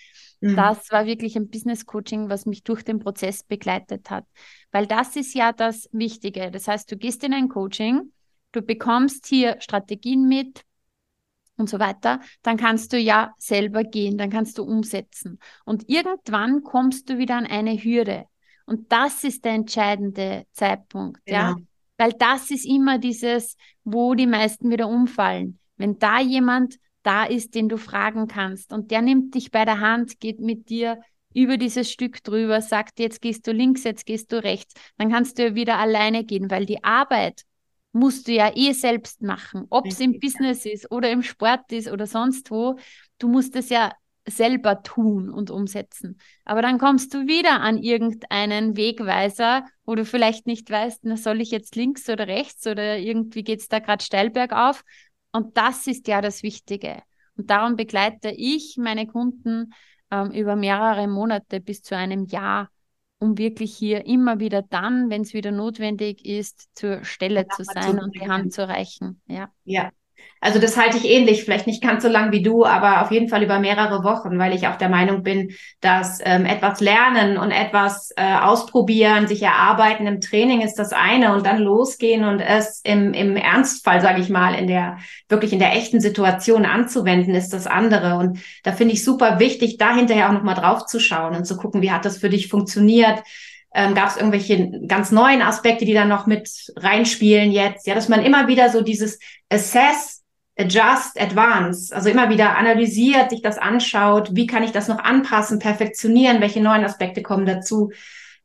Mhm. 0.41 0.57
Das 0.57 0.91
war 0.91 1.07
wirklich 1.07 1.37
ein 1.37 1.49
Business 1.49 1.87
Coaching, 1.87 2.29
was 2.29 2.45
mich 2.45 2.63
durch 2.63 2.83
den 2.83 2.99
Prozess 2.99 3.43
begleitet 3.43 4.11
hat. 4.11 4.27
Weil 4.73 4.87
das 4.87 5.17
ist 5.17 5.35
ja 5.35 5.53
das 5.53 5.89
Wichtige. 5.93 6.51
Das 6.51 6.69
heißt, 6.69 6.91
du 6.93 6.97
gehst 6.97 7.25
in 7.25 7.33
ein 7.33 7.49
Coaching, 7.49 8.13
du 8.53 8.61
bekommst 8.61 9.27
hier 9.27 9.57
Strategien 9.61 10.29
mit, 10.29 10.65
und 11.57 11.71
so 11.71 11.79
weiter, 11.79 12.21
dann 12.43 12.57
kannst 12.57 12.93
du 12.93 12.99
ja 12.99 13.33
selber 13.39 13.85
gehen, 13.85 14.19
dann 14.19 14.31
kannst 14.31 14.59
du 14.59 14.65
umsetzen. 14.65 15.39
Und 15.65 15.89
irgendwann 15.89 16.63
kommst 16.63 17.09
du 17.09 17.19
wieder 17.19 17.37
an 17.37 17.47
eine 17.47 17.77
Hürde. 17.77 18.25
Und 18.67 18.91
das 18.93 19.25
ist 19.25 19.45
der 19.45 19.53
entscheidende 19.53 20.45
Zeitpunkt, 20.53 21.25
genau. 21.27 21.39
ja. 21.39 21.57
Weil 21.97 22.13
das 22.13 22.51
ist 22.51 22.67
immer 22.67 22.99
dieses, 22.99 23.57
wo 23.85 24.15
die 24.15 24.27
meisten 24.27 24.71
wieder 24.71 24.89
umfallen. 24.89 25.59
Wenn 25.77 25.99
da 25.99 26.21
jemand 26.21 26.77
da 27.03 27.25
ist, 27.25 27.55
den 27.55 27.69
du 27.69 27.77
fragen 27.77 28.27
kannst 28.27 28.73
und 28.73 28.91
der 28.91 29.03
nimmt 29.03 29.35
dich 29.35 29.51
bei 29.51 29.65
der 29.65 29.81
Hand, 29.81 30.19
geht 30.19 30.41
mit 30.41 30.71
dir 30.71 31.01
über 31.35 31.57
dieses 31.57 31.91
Stück 31.91 32.23
drüber, 32.23 32.61
sagt, 32.61 32.99
jetzt 32.99 33.21
gehst 33.21 33.47
du 33.47 33.53
links, 33.53 33.85
jetzt 33.85 34.07
gehst 34.07 34.33
du 34.33 34.43
rechts, 34.43 34.75
dann 34.97 35.11
kannst 35.11 35.39
du 35.39 35.49
ja 35.49 35.55
wieder 35.55 35.79
alleine 35.79 36.25
gehen, 36.25 36.51
weil 36.51 36.65
die 36.65 36.83
Arbeit 36.83 37.43
musst 37.93 38.27
du 38.27 38.33
ja 38.33 38.51
eh 38.55 38.73
selbst 38.73 39.23
machen, 39.23 39.67
ob 39.71 39.87
es 39.87 40.01
im 40.01 40.19
Business 40.19 40.65
ist 40.67 40.91
oder 40.91 41.11
im 41.11 41.23
Sport 41.23 41.71
ist 41.73 41.91
oder 41.91 42.07
sonst 42.07 42.51
wo. 42.51 42.77
Du 43.19 43.29
musst 43.29 43.55
es 43.55 43.69
ja 43.69 43.93
selber 44.27 44.83
tun 44.83 45.31
und 45.31 45.51
umsetzen. 45.51 46.19
Aber 46.45 46.63
dann 46.63 46.79
kommst 46.79 47.13
du 47.13 47.27
wieder 47.27 47.61
an 47.61 47.79
irgendeinen 47.79 48.77
Wegweiser, 48.77 49.67
wo 49.85 49.95
du 49.95 50.05
vielleicht 50.05 50.47
nicht 50.47 50.71
weißt, 50.71 51.01
na, 51.03 51.17
soll 51.17 51.41
ich 51.41 51.51
jetzt 51.51 51.77
links 51.77 52.09
oder 52.09 52.27
rechts 52.27 52.67
oder 52.67 52.99
irgendwie 52.99 53.43
geht 53.43 53.61
es 53.61 53.69
da 53.69 53.81
gerade 53.81 54.03
steil 54.03 54.31
bergauf. 54.31 54.83
Und 55.33 55.57
das 55.57 55.87
ist 55.87 56.09
ja 56.09 56.21
das 56.21 56.43
Wichtige. 56.43 57.03
Und 57.37 57.51
darum 57.51 57.77
begleite 57.77 58.31
ich 58.31 58.77
meine 58.79 59.07
Kunden 59.07 59.73
ähm, 60.11 60.31
über 60.31 60.57
mehrere 60.57 61.09
Monate 61.09 61.61
bis 61.61 61.83
zu 61.83 61.97
einem 61.97 62.25
Jahr, 62.25 62.71
um 63.19 63.37
wirklich 63.37 63.77
hier 63.77 64.07
immer 64.07 64.39
wieder 64.39 64.63
dann, 64.63 65.11
wenn 65.11 65.23
es 65.23 65.35
wieder 65.35 65.51
notwendig 65.51 66.25
ist, 66.25 66.69
zur 66.75 67.05
Stelle 67.05 67.41
ja, 67.41 67.49
zu 67.49 67.65
sein 67.65 67.99
und 67.99 68.15
die 68.15 68.29
Hand 68.29 68.53
zu 68.53 68.67
reichen. 68.67 69.21
Ja. 69.27 69.51
Ja, 69.65 69.91
also 70.45 70.59
das 70.59 70.77
halte 70.77 70.99
ich 70.99 71.07
ähnlich, 71.07 71.43
vielleicht 71.43 71.67
nicht 71.67 71.83
ganz 71.83 72.03
so 72.03 72.09
lang 72.11 72.31
wie 72.31 72.43
du, 72.43 72.67
aber 72.67 73.01
auf 73.01 73.11
jeden 73.11 73.31
Fall 73.31 73.43
über 73.43 73.59
mehrere 73.59 74.05
Wochen, 74.05 74.39
weil 74.39 74.55
ich 74.55 74.69
auch 74.69 74.77
der 74.77 74.91
Meinung 74.91 75.23
bin, 75.23 75.55
dass 75.81 76.19
ähm, 76.23 76.45
etwas 76.45 76.83
lernen 76.83 77.39
und 77.39 77.51
etwas 77.51 78.13
äh, 78.17 78.35
ausprobieren, 78.35 79.27
sich 79.27 79.43
erarbeiten 79.43 80.07
im 80.07 80.21
Training 80.21 80.61
ist 80.61 80.75
das 80.75 80.93
eine 80.93 81.33
und 81.33 81.47
dann 81.47 81.61
losgehen 81.61 82.25
und 82.25 82.41
es 82.41 82.83
im, 82.85 83.15
im 83.15 83.37
Ernstfall, 83.37 84.03
sage 84.03 84.21
ich 84.21 84.29
mal, 84.29 84.55
in 84.55 84.67
der 84.67 84.99
wirklich 85.31 85.55
in 85.55 85.61
der 85.61 85.73
echten 85.73 86.01
Situation 86.01 86.67
anzuwenden, 86.67 87.35
ist 87.35 87.55
das 87.55 87.67
andere. 87.67 88.17
Und 88.17 88.39
da 88.65 88.73
finde 88.73 88.93
ich 88.93 89.03
super 89.03 89.39
wichtig, 89.39 89.79
da 89.79 89.95
hinterher 89.95 90.29
auch 90.29 90.35
nochmal 90.35 90.57
drauf 90.57 90.85
zu 90.85 91.01
schauen 91.01 91.35
und 91.35 91.47
zu 91.47 91.57
gucken, 91.57 91.81
wie 91.81 91.91
hat 91.91 92.05
das 92.05 92.19
für 92.19 92.29
dich 92.29 92.49
funktioniert. 92.49 93.23
Ähm, 93.75 93.95
Gab 93.95 94.09
es 94.09 94.17
irgendwelche 94.17 94.71
ganz 94.87 95.11
neuen 95.11 95.43
Aspekte, 95.43 95.85
die 95.85 95.95
dann 95.95 96.09
noch 96.09 96.27
mit 96.27 96.73
reinspielen 96.77 97.51
jetzt? 97.51 97.87
Ja, 97.87 97.95
dass 97.95 98.09
man 98.09 98.25
immer 98.25 98.47
wieder 98.47 98.71
so 98.71 98.83
dieses 98.83 99.19
Assess 99.49 100.23
adjust, 100.57 101.21
advance, 101.21 101.95
also 101.95 102.09
immer 102.09 102.31
wieder 102.31 102.57
analysiert, 102.57 103.31
sich 103.31 103.43
das 103.43 103.59
anschaut, 103.59 104.31
wie 104.35 104.47
kann 104.47 104.63
ich 104.63 104.71
das 104.71 104.87
noch 104.89 104.99
anpassen, 104.99 105.59
perfektionieren, 105.59 106.41
welche 106.41 106.63
neuen 106.63 106.85
Aspekte 106.85 107.23
kommen 107.23 107.45
dazu, 107.45 107.91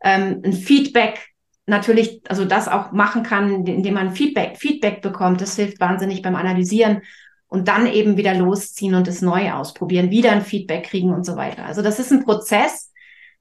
ähm, 0.01 0.41
ein 0.43 0.53
Feedback 0.53 1.29
natürlich, 1.67 2.21
also 2.27 2.45
das 2.45 2.67
auch 2.67 2.91
machen 2.91 3.21
kann, 3.21 3.65
indem 3.67 3.93
man 3.93 4.11
Feedback, 4.11 4.57
Feedback 4.57 5.01
bekommt, 5.01 5.39
das 5.41 5.55
hilft 5.55 5.79
wahnsinnig 5.79 6.23
beim 6.23 6.35
Analysieren 6.35 7.01
und 7.47 7.67
dann 7.67 7.85
eben 7.85 8.17
wieder 8.17 8.33
losziehen 8.33 8.95
und 8.95 9.07
es 9.07 9.21
neu 9.21 9.51
ausprobieren, 9.51 10.09
wieder 10.09 10.31
ein 10.31 10.41
Feedback 10.41 10.85
kriegen 10.85 11.13
und 11.13 11.25
so 11.25 11.35
weiter. 11.35 11.65
Also 11.65 11.83
das 11.83 11.99
ist 11.99 12.11
ein 12.11 12.25
Prozess, 12.25 12.91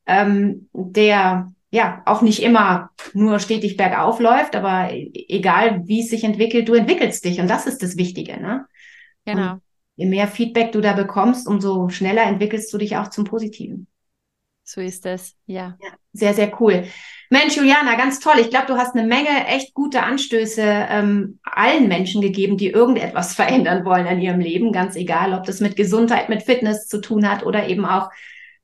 ähm, 0.07 0.69
der 0.73 1.51
ja 1.71 2.03
auch 2.07 2.23
nicht 2.23 2.43
immer 2.43 2.91
nur 3.13 3.39
stetig 3.41 3.77
bergauf 3.77 4.21
läuft, 4.21 4.57
aber 4.57 4.91
egal 4.93 5.83
wie 5.87 6.01
es 6.01 6.11
sich 6.11 6.25
entwickelt, 6.25 6.69
du 6.69 6.75
entwickelst 6.75 7.25
dich 7.25 7.41
und 7.41 7.49
das 7.49 7.67
ist 7.67 7.83
das 7.83 7.97
Wichtige. 7.97 8.41
Ne? 8.41 8.67
Genau. 9.25 9.53
Und 9.53 9.63
je 9.97 10.07
mehr 10.07 10.29
Feedback 10.29 10.73
du 10.73 10.81
da 10.81 10.95
bekommst, 10.95 11.47
umso 11.47 11.89
schneller 11.89 12.23
entwickelst 12.23 12.73
du 12.73 12.79
dich 12.79 12.97
auch 12.97 13.09
zum 13.09 13.25
Positiven. 13.25 13.87
So 14.65 14.83
ist 14.83 15.07
es, 15.07 15.35
ja. 15.47 15.79
ja. 15.83 15.91
Sehr, 16.13 16.35
sehr 16.35 16.61
cool. 16.61 16.85
Mensch, 17.31 17.57
Juliana, 17.57 17.95
ganz 17.95 18.21
toll. 18.21 18.35
Ich 18.39 18.51
glaube, 18.51 18.67
du 18.67 18.77
hast 18.77 18.95
eine 18.95 19.07
Menge 19.07 19.47
echt 19.47 19.73
gute 19.73 20.03
Anstöße 20.03 20.63
ähm, 20.63 21.39
allen 21.43 21.89
Menschen 21.89 22.21
gegeben, 22.21 22.59
die 22.59 22.69
irgendetwas 22.69 23.35
verändern 23.35 23.87
wollen 23.87 24.07
in 24.07 24.21
ihrem 24.21 24.41
Leben, 24.41 24.73
ganz 24.73 24.95
egal, 24.97 25.33
ob 25.33 25.45
das 25.45 25.61
mit 25.61 25.77
Gesundheit, 25.77 26.29
mit 26.29 26.43
Fitness 26.43 26.87
zu 26.87 27.01
tun 27.01 27.29
hat 27.29 27.47
oder 27.47 27.67
eben 27.67 27.87
auch 27.87 28.11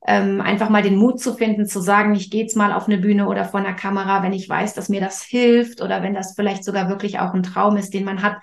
ähm, 0.06 0.40
einfach 0.40 0.68
mal 0.68 0.82
den 0.82 0.96
Mut 0.96 1.18
zu 1.18 1.34
finden, 1.34 1.66
zu 1.66 1.80
sagen, 1.80 2.14
ich 2.14 2.30
gehe 2.30 2.42
jetzt 2.42 2.56
mal 2.56 2.72
auf 2.72 2.86
eine 2.86 2.98
Bühne 2.98 3.26
oder 3.26 3.44
vor 3.46 3.60
einer 3.60 3.72
Kamera, 3.72 4.22
wenn 4.22 4.34
ich 4.34 4.48
weiß, 4.48 4.74
dass 4.74 4.90
mir 4.90 5.00
das 5.00 5.22
hilft 5.22 5.80
oder 5.80 6.02
wenn 6.02 6.14
das 6.14 6.34
vielleicht 6.34 6.64
sogar 6.64 6.88
wirklich 6.90 7.18
auch 7.20 7.32
ein 7.32 7.42
Traum 7.42 7.76
ist, 7.76 7.94
den 7.94 8.04
man 8.04 8.22
hat. 8.22 8.36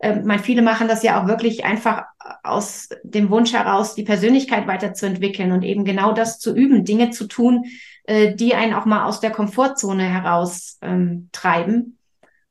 Ähm, 0.00 0.22
meine, 0.24 0.42
viele 0.42 0.62
machen 0.62 0.88
das 0.88 1.02
ja 1.02 1.20
auch 1.20 1.28
wirklich 1.28 1.64
einfach 1.64 2.04
aus 2.42 2.88
dem 3.02 3.28
Wunsch 3.28 3.52
heraus, 3.52 3.94
die 3.94 4.02
Persönlichkeit 4.02 4.66
weiterzuentwickeln 4.66 5.52
und 5.52 5.62
eben 5.62 5.84
genau 5.84 6.12
das 6.12 6.38
zu 6.38 6.54
üben, 6.54 6.84
Dinge 6.84 7.10
zu 7.10 7.26
tun, 7.26 7.64
äh, 8.04 8.34
die 8.34 8.54
einen 8.54 8.72
auch 8.72 8.86
mal 8.86 9.04
aus 9.04 9.20
der 9.20 9.30
Komfortzone 9.30 10.04
heraus 10.04 10.78
ähm, 10.80 11.28
treiben. 11.32 11.98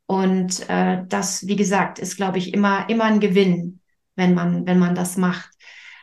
Und 0.06 0.70
äh, 0.70 1.04
das, 1.08 1.48
wie 1.48 1.56
gesagt, 1.56 1.98
ist, 1.98 2.18
glaube 2.18 2.38
ich, 2.38 2.54
immer, 2.54 2.88
immer 2.88 3.06
ein 3.06 3.20
Gewinn, 3.20 3.80
wenn 4.16 4.36
man, 4.36 4.68
wenn 4.68 4.78
man 4.78 4.94
das 4.94 5.18
macht. 5.18 5.50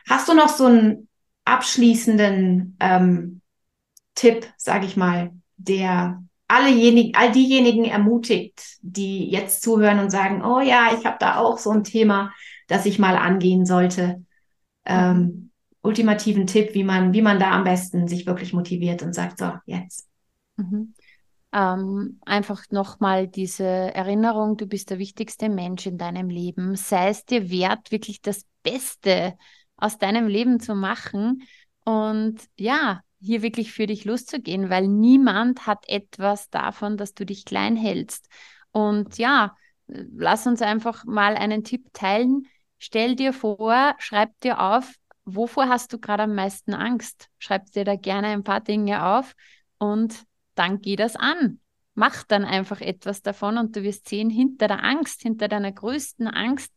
Hast 0.09 0.27
du 0.27 0.33
noch 0.33 0.49
so 0.49 0.65
einen 0.65 1.07
abschließenden 1.45 2.77
ähm, 2.79 3.41
Tipp, 4.15 4.47
sage 4.57 4.85
ich 4.85 4.97
mal, 4.97 5.31
der 5.57 6.21
allejenigen, 6.47 7.15
all 7.15 7.31
diejenigen 7.31 7.85
ermutigt, 7.85 8.77
die 8.81 9.29
jetzt 9.29 9.61
zuhören 9.61 9.99
und 9.99 10.09
sagen, 10.09 10.43
oh 10.43 10.59
ja, 10.59 10.89
ich 10.97 11.05
habe 11.05 11.17
da 11.19 11.37
auch 11.37 11.57
so 11.57 11.71
ein 11.71 11.83
Thema, 11.83 12.33
das 12.67 12.85
ich 12.85 12.99
mal 12.99 13.15
angehen 13.15 13.65
sollte. 13.65 14.25
Ähm, 14.85 15.51
ultimativen 15.81 16.47
Tipp, 16.47 16.73
wie 16.73 16.83
man, 16.83 17.13
wie 17.13 17.21
man 17.21 17.39
da 17.39 17.51
am 17.51 17.63
besten 17.63 18.07
sich 18.07 18.25
wirklich 18.25 18.53
motiviert 18.53 19.01
und 19.01 19.13
sagt, 19.13 19.39
so, 19.39 19.51
jetzt. 19.65 20.07
Mhm. 20.57 20.93
Ähm, 21.53 22.19
einfach 22.25 22.63
nochmal 22.69 23.27
diese 23.27 23.65
Erinnerung, 23.65 24.57
du 24.57 24.67
bist 24.67 24.89
der 24.89 24.99
wichtigste 24.99 25.49
Mensch 25.49 25.85
in 25.85 25.97
deinem 25.97 26.29
Leben. 26.29 26.75
Sei 26.75 27.09
es 27.09 27.25
dir 27.25 27.49
wert, 27.49 27.91
wirklich 27.91 28.21
das 28.21 28.45
Beste 28.63 29.37
aus 29.81 29.97
deinem 29.97 30.27
Leben 30.27 30.59
zu 30.59 30.75
machen 30.75 31.43
und 31.83 32.39
ja, 32.57 33.01
hier 33.19 33.41
wirklich 33.41 33.71
für 33.71 33.87
dich 33.87 34.05
loszugehen, 34.05 34.69
weil 34.69 34.87
niemand 34.87 35.67
hat 35.67 35.87
etwas 35.87 36.49
davon, 36.49 36.97
dass 36.97 37.13
du 37.13 37.25
dich 37.25 37.45
klein 37.45 37.75
hältst. 37.75 38.27
Und 38.71 39.17
ja, 39.17 39.55
lass 39.87 40.47
uns 40.47 40.61
einfach 40.61 41.05
mal 41.05 41.35
einen 41.35 41.63
Tipp 41.63 41.87
teilen. 41.93 42.47
Stell 42.79 43.15
dir 43.15 43.33
vor, 43.33 43.95
schreib 43.99 44.39
dir 44.41 44.59
auf, 44.59 44.95
wovor 45.25 45.69
hast 45.69 45.93
du 45.93 45.99
gerade 45.99 46.23
am 46.23 46.35
meisten 46.35 46.73
Angst? 46.73 47.29
Schreib 47.37 47.71
dir 47.71 47.85
da 47.85 47.95
gerne 47.95 48.27
ein 48.27 48.43
paar 48.43 48.61
Dinge 48.61 49.05
auf 49.05 49.35
und 49.77 50.23
dann 50.55 50.81
geh 50.81 50.95
das 50.95 51.15
an. 51.15 51.59
Mach 51.93 52.23
dann 52.23 52.45
einfach 52.45 52.81
etwas 52.81 53.21
davon 53.21 53.57
und 53.57 53.75
du 53.75 53.83
wirst 53.83 54.09
sehen, 54.09 54.29
hinter 54.29 54.67
der 54.67 54.83
Angst, 54.83 55.21
hinter 55.21 55.47
deiner 55.47 55.71
größten 55.71 56.27
Angst 56.27 56.71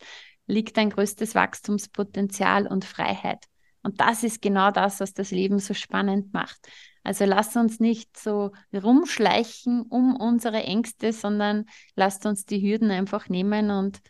liegt 0.47 0.77
dein 0.77 0.91
größtes 0.91 1.35
Wachstumspotenzial 1.35 2.67
und 2.67 2.85
Freiheit. 2.85 3.45
Und 3.83 4.01
das 4.01 4.25
ist 4.25 4.41
genau 4.41 4.71
das, 4.71 5.01
was 5.01 5.13
das 5.13 5.31
Leben 5.31 5.59
so 5.59 5.75
spannend 5.75 6.33
macht. 6.33 6.59
Also 7.03 7.27
lasst 7.27 7.57
uns 7.57 7.81
nicht 7.81 8.19
so 8.19 8.53
rumschleichen 8.73 9.83
um 9.83 10.17
unsere 10.17 10.63
Ängste, 10.63 11.13
sondern 11.13 11.67
lasst 11.95 12.25
uns 12.25 12.47
die 12.47 12.63
Hürden 12.63 12.91
einfach 12.91 13.29
nehmen 13.29 13.71
und 13.71 14.01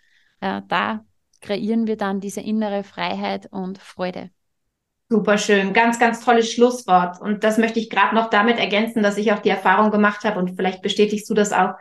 äh, 0.41 0.63
da 0.69 1.05
kreieren 1.41 1.87
wir 1.87 1.97
dann 1.97 2.21
diese 2.21 2.41
innere 2.41 2.85
Freiheit 2.85 3.49
und 3.51 3.79
Freude. 3.79 4.31
Super 5.11 5.37
schön, 5.39 5.73
ganz, 5.73 5.99
ganz 5.99 6.25
tolles 6.25 6.51
Schlusswort. 6.51 7.21
Und 7.21 7.45
das 7.45 7.59
möchte 7.59 7.79
ich 7.79 7.91
gerade 7.91 8.15
noch 8.15 8.31
damit 8.31 8.59
ergänzen, 8.59 9.03
dass 9.03 9.19
ich 9.19 9.33
auch 9.33 9.41
die 9.41 9.51
Erfahrung 9.51 9.91
gemacht 9.91 10.25
habe 10.25 10.39
und 10.39 10.57
vielleicht 10.57 10.81
bestätigst 10.81 11.29
du 11.29 11.35
das 11.35 11.53
auch, 11.53 11.75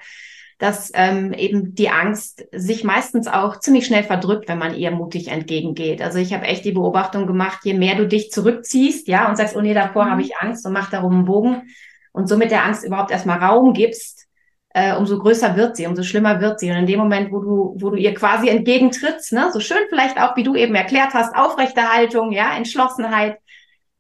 dass 0.60 0.92
ähm, 0.94 1.34
eben 1.34 1.76
die 1.76 1.89
Angst 1.89 2.46
sich 2.52 2.84
meistens 2.84 3.28
auch 3.28 3.60
ziemlich 3.60 3.86
schnell 3.86 4.04
verdrückt, 4.04 4.48
wenn 4.48 4.58
man 4.58 4.76
ihr 4.76 4.92
mutig 4.92 5.28
entgegengeht. 5.28 6.02
Also 6.02 6.20
ich 6.20 6.34
habe 6.34 6.46
echt 6.46 6.66
die 6.66 6.72
Beobachtung 6.72 7.28
gemacht, 7.28 7.60
je 7.63 7.74
mehr 7.74 7.96
du 7.96 8.08
dich 8.08 8.32
zurückziehst, 8.32 9.08
ja, 9.08 9.30
und 9.30 9.36
sagst, 9.36 9.56
oh 9.56 9.62
nee, 9.62 9.74
davor 9.74 10.06
mhm. 10.06 10.12
habe 10.12 10.22
ich 10.22 10.38
Angst 10.38 10.66
und 10.66 10.74
mach 10.74 10.89
darum 10.89 11.13
einen 11.13 11.26
Bogen 11.26 11.63
und 12.12 12.28
somit 12.28 12.52
der 12.52 12.63
Angst 12.63 12.86
überhaupt 12.86 13.12
erstmal 13.12 13.39
Raum 13.39 13.74
gibst, 13.74 14.28
äh, 14.74 14.96
umso 14.96 15.20
größer 15.20 15.56
wird 15.56 15.76
sie, 15.76 15.86
umso 15.86 16.04
schlimmer 16.04 16.42
wird 16.42 16.60
sie. 16.60 16.70
Und 16.72 16.78
in 16.78 16.88
dem 16.88 17.00
Moment, 17.00 17.32
wo 17.32 17.39
du, 17.39 17.76
wo 17.80 17.89
du 17.92 17.96
ihr 17.96 18.13
quasi 18.13 18.50
entgegentrittst, 18.50 19.34
ne, 19.34 19.50
so 19.52 19.60
schön 19.60 19.78
vielleicht 19.89 20.20
auch, 20.20 20.36
wie 20.36 20.44
du 20.44 20.56
eben 20.56 20.76
erklärt 20.76 21.13
hast, 21.13 21.36
aufrechte 21.36 21.94
Haltung, 21.94 22.32
ja, 22.32 22.56
Entschlossenheit, 22.56 23.38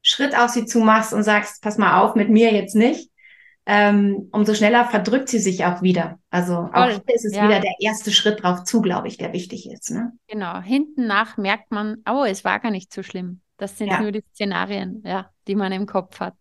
Schritt 0.01 0.37
auf 0.37 0.49
sie 0.49 0.65
zu 0.65 0.79
machst 0.79 1.13
und 1.13 1.23
sagst, 1.23 1.61
pass 1.61 1.77
mal 1.77 2.01
auf, 2.01 2.15
mit 2.15 2.29
mir 2.29 2.51
jetzt 2.53 2.75
nicht, 2.75 3.09
ähm, 3.65 4.29
umso 4.31 4.53
schneller 4.53 4.85
verdrückt 4.85 5.29
sie 5.29 5.39
sich 5.39 5.63
auch 5.65 5.81
wieder. 5.81 6.19
Also 6.29 6.53
auch 6.53 6.73
Voll, 6.73 7.01
hier 7.05 7.15
ist 7.15 7.25
es 7.25 7.35
ja. 7.35 7.47
wieder 7.47 7.59
der 7.59 7.75
erste 7.79 8.11
Schritt 8.11 8.43
drauf 8.43 8.63
zu, 8.65 8.81
glaube 8.81 9.07
ich, 9.07 9.17
der 9.17 9.31
wichtig 9.31 9.71
ist. 9.71 9.91
Ne? 9.91 10.11
Genau, 10.27 10.59
hinten 10.59 11.07
nach 11.07 11.37
merkt 11.37 11.71
man, 11.71 11.97
oh, 12.09 12.25
es 12.25 12.43
war 12.43 12.59
gar 12.59 12.71
nicht 12.71 12.93
so 12.93 13.03
schlimm. 13.03 13.41
Das 13.57 13.77
sind 13.77 13.87
ja. 13.87 14.01
nur 14.01 14.11
die 14.11 14.23
Szenarien, 14.33 15.01
ja, 15.05 15.29
die 15.47 15.55
man 15.55 15.71
im 15.71 15.85
Kopf 15.85 16.19
hat. 16.19 16.35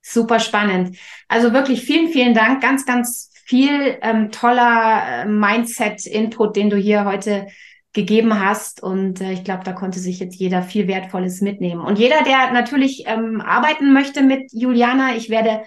Super 0.00 0.38
spannend. 0.38 0.96
Also 1.28 1.52
wirklich 1.52 1.82
vielen, 1.82 2.08
vielen 2.08 2.34
Dank. 2.34 2.62
Ganz, 2.62 2.86
ganz 2.86 3.30
viel 3.44 3.98
ähm, 4.02 4.30
toller 4.30 5.02
äh, 5.06 5.24
Mindset-Input, 5.26 6.56
den 6.56 6.70
du 6.70 6.76
hier 6.76 7.04
heute 7.04 7.46
gegeben 7.92 8.38
hast. 8.38 8.82
Und 8.82 9.20
äh, 9.20 9.32
ich 9.32 9.44
glaube, 9.44 9.64
da 9.64 9.72
konnte 9.72 9.98
sich 9.98 10.20
jetzt 10.20 10.36
jeder 10.36 10.62
viel 10.62 10.88
Wertvolles 10.88 11.40
mitnehmen. 11.40 11.80
Und 11.80 11.98
jeder, 11.98 12.22
der 12.22 12.52
natürlich 12.52 13.04
ähm, 13.06 13.40
arbeiten 13.40 13.92
möchte 13.92 14.22
mit 14.22 14.52
Juliana, 14.52 15.14
ich 15.16 15.30
werde 15.30 15.62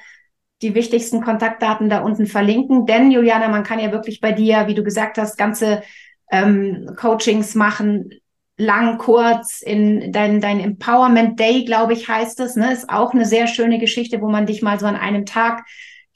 die 0.62 0.76
wichtigsten 0.76 1.22
Kontaktdaten 1.22 1.90
da 1.90 2.02
unten 2.02 2.28
verlinken. 2.28 2.86
Denn, 2.86 3.12
Juliana, 3.12 3.50
man 3.50 3.64
kann 3.64 3.80
ja 3.80 3.92
wirklich 3.92 4.22
bei 4.22 4.32
dir, 4.32 4.68
wie 4.68 4.74
du 4.74 4.84
gesagt 4.84 5.18
hast, 5.18 5.38
ganze 5.38 5.84
ähm, 6.32 6.92
Coachings 6.96 7.56
machen, 7.56 8.10
lang, 8.58 8.98
kurz, 8.98 9.62
in 9.62 10.12
dein, 10.12 10.40
dein 10.40 10.60
Empowerment 10.60 11.40
Day, 11.40 11.66
glaube 11.66 11.94
ich, 11.94 12.08
heißt 12.08 12.40
es, 12.40 12.56
ne? 12.56 12.72
Ist 12.72 12.90
auch 12.90 13.14
eine 13.14 13.26
sehr 13.26 13.48
schöne 13.48 13.80
Geschichte, 13.80 14.22
wo 14.22 14.30
man 14.30 14.46
dich 14.46 14.62
mal 14.62 14.80
so 14.80 14.86
an 14.86 14.96
einem 14.96 15.26
Tag 15.26 15.66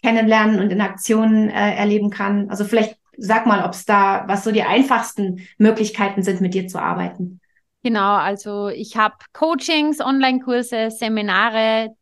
kennenlernen 0.02 0.60
und 0.60 0.72
in 0.72 0.80
Aktionen 0.80 1.50
äh, 1.50 1.76
erleben 1.76 2.10
kann. 2.10 2.50
Also 2.50 2.64
vielleicht 2.64 2.98
sag 3.20 3.46
mal, 3.46 3.66
ob 3.66 3.74
es 3.74 3.86
da, 3.86 4.24
was 4.28 4.44
so 4.44 4.52
die 4.52 4.64
einfachsten 4.64 5.48
Möglichkeiten 5.58 6.24
sind, 6.24 6.42
mit 6.42 6.54
dir 6.54 6.68
zu 6.68 6.80
arbeiten. 6.80 7.42
Genau, 7.84 8.16
also 8.16 8.70
ich 8.70 8.98
habe 8.98 9.16
Coachings, 9.34 10.02
Online-Kurse, 10.02 10.90
Seminare, 10.92 11.96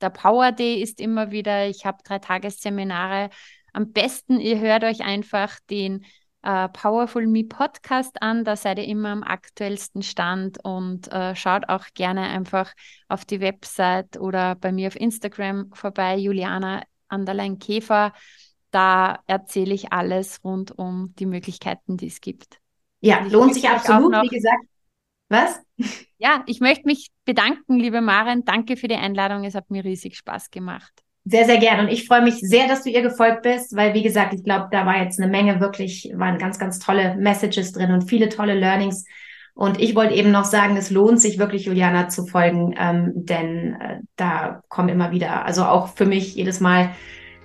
der 0.00 0.10
Power 0.10 0.52
Day 0.52 0.80
ist 0.82 1.00
immer 1.00 1.30
wieder, 1.30 1.68
ich 1.68 1.84
habe 1.84 1.98
drei 2.04 2.18
Tagesseminare. 2.18 3.30
Am 3.72 3.92
besten, 3.92 4.40
ihr 4.40 4.58
hört 4.58 4.84
euch 4.84 5.02
einfach 5.02 5.58
den 5.70 6.04
äh, 6.42 6.68
Powerful 6.68 7.26
Me 7.26 7.44
Podcast 7.44 8.22
an. 8.22 8.44
Da 8.44 8.56
seid 8.56 8.78
ihr 8.78 8.86
immer 8.86 9.10
am 9.10 9.22
aktuellsten 9.22 10.02
Stand 10.02 10.58
und 10.64 11.12
äh, 11.12 11.34
schaut 11.36 11.68
auch 11.68 11.86
gerne 11.94 12.22
einfach 12.22 12.72
auf 13.08 13.24
die 13.24 13.40
Website 13.40 14.18
oder 14.18 14.54
bei 14.54 14.72
mir 14.72 14.88
auf 14.88 14.96
Instagram 14.96 15.70
vorbei, 15.72 16.16
Juliana 16.16 16.82
Anderlein 17.08 17.58
Käfer. 17.58 18.12
Da 18.70 19.18
erzähle 19.26 19.74
ich 19.74 19.92
alles 19.92 20.42
rund 20.44 20.76
um 20.78 21.14
die 21.18 21.26
Möglichkeiten, 21.26 21.96
die 21.96 22.06
es 22.06 22.20
gibt. 22.20 22.58
Ja, 23.00 23.20
lohnt 23.24 23.54
sich 23.54 23.68
absolut, 23.68 24.12
wie 24.22 24.28
gesagt. 24.28 24.64
Was? 25.30 25.58
Ja, 26.18 26.42
ich 26.46 26.60
möchte 26.60 26.86
mich 26.86 27.08
bedanken, 27.24 27.78
liebe 27.78 28.02
Maren. 28.02 28.44
Danke 28.44 28.76
für 28.76 28.88
die 28.88 28.96
Einladung. 28.96 29.44
Es 29.44 29.54
hat 29.54 29.70
mir 29.70 29.82
riesig 29.82 30.18
Spaß 30.18 30.50
gemacht. 30.50 30.92
Sehr, 31.24 31.46
sehr 31.46 31.58
gern. 31.58 31.80
Und 31.80 31.88
ich 31.88 32.06
freue 32.06 32.22
mich 32.22 32.40
sehr, 32.40 32.66
dass 32.66 32.82
du 32.82 32.90
ihr 32.90 33.00
gefolgt 33.00 33.42
bist, 33.42 33.74
weil, 33.76 33.94
wie 33.94 34.02
gesagt, 34.02 34.34
ich 34.34 34.42
glaube, 34.42 34.68
da 34.70 34.84
war 34.84 35.02
jetzt 35.02 35.20
eine 35.20 35.30
Menge 35.30 35.60
wirklich, 35.60 36.12
waren 36.14 36.38
ganz, 36.38 36.58
ganz 36.58 36.78
tolle 36.78 37.16
Messages 37.16 37.72
drin 37.72 37.92
und 37.92 38.08
viele 38.08 38.28
tolle 38.28 38.54
Learnings. 38.54 39.06
Und 39.54 39.80
ich 39.80 39.94
wollte 39.94 40.14
eben 40.14 40.30
noch 40.30 40.44
sagen, 40.44 40.76
es 40.76 40.90
lohnt 40.90 41.20
sich 41.20 41.38
wirklich, 41.38 41.66
Juliana 41.66 42.08
zu 42.08 42.26
folgen, 42.26 42.74
ähm, 42.78 43.12
denn 43.14 43.80
äh, 43.80 44.00
da 44.16 44.62
kommen 44.68 44.88
immer 44.88 45.10
wieder, 45.10 45.44
also 45.44 45.64
auch 45.64 45.88
für 45.88 46.06
mich 46.06 46.34
jedes 46.34 46.60
Mal 46.60 46.90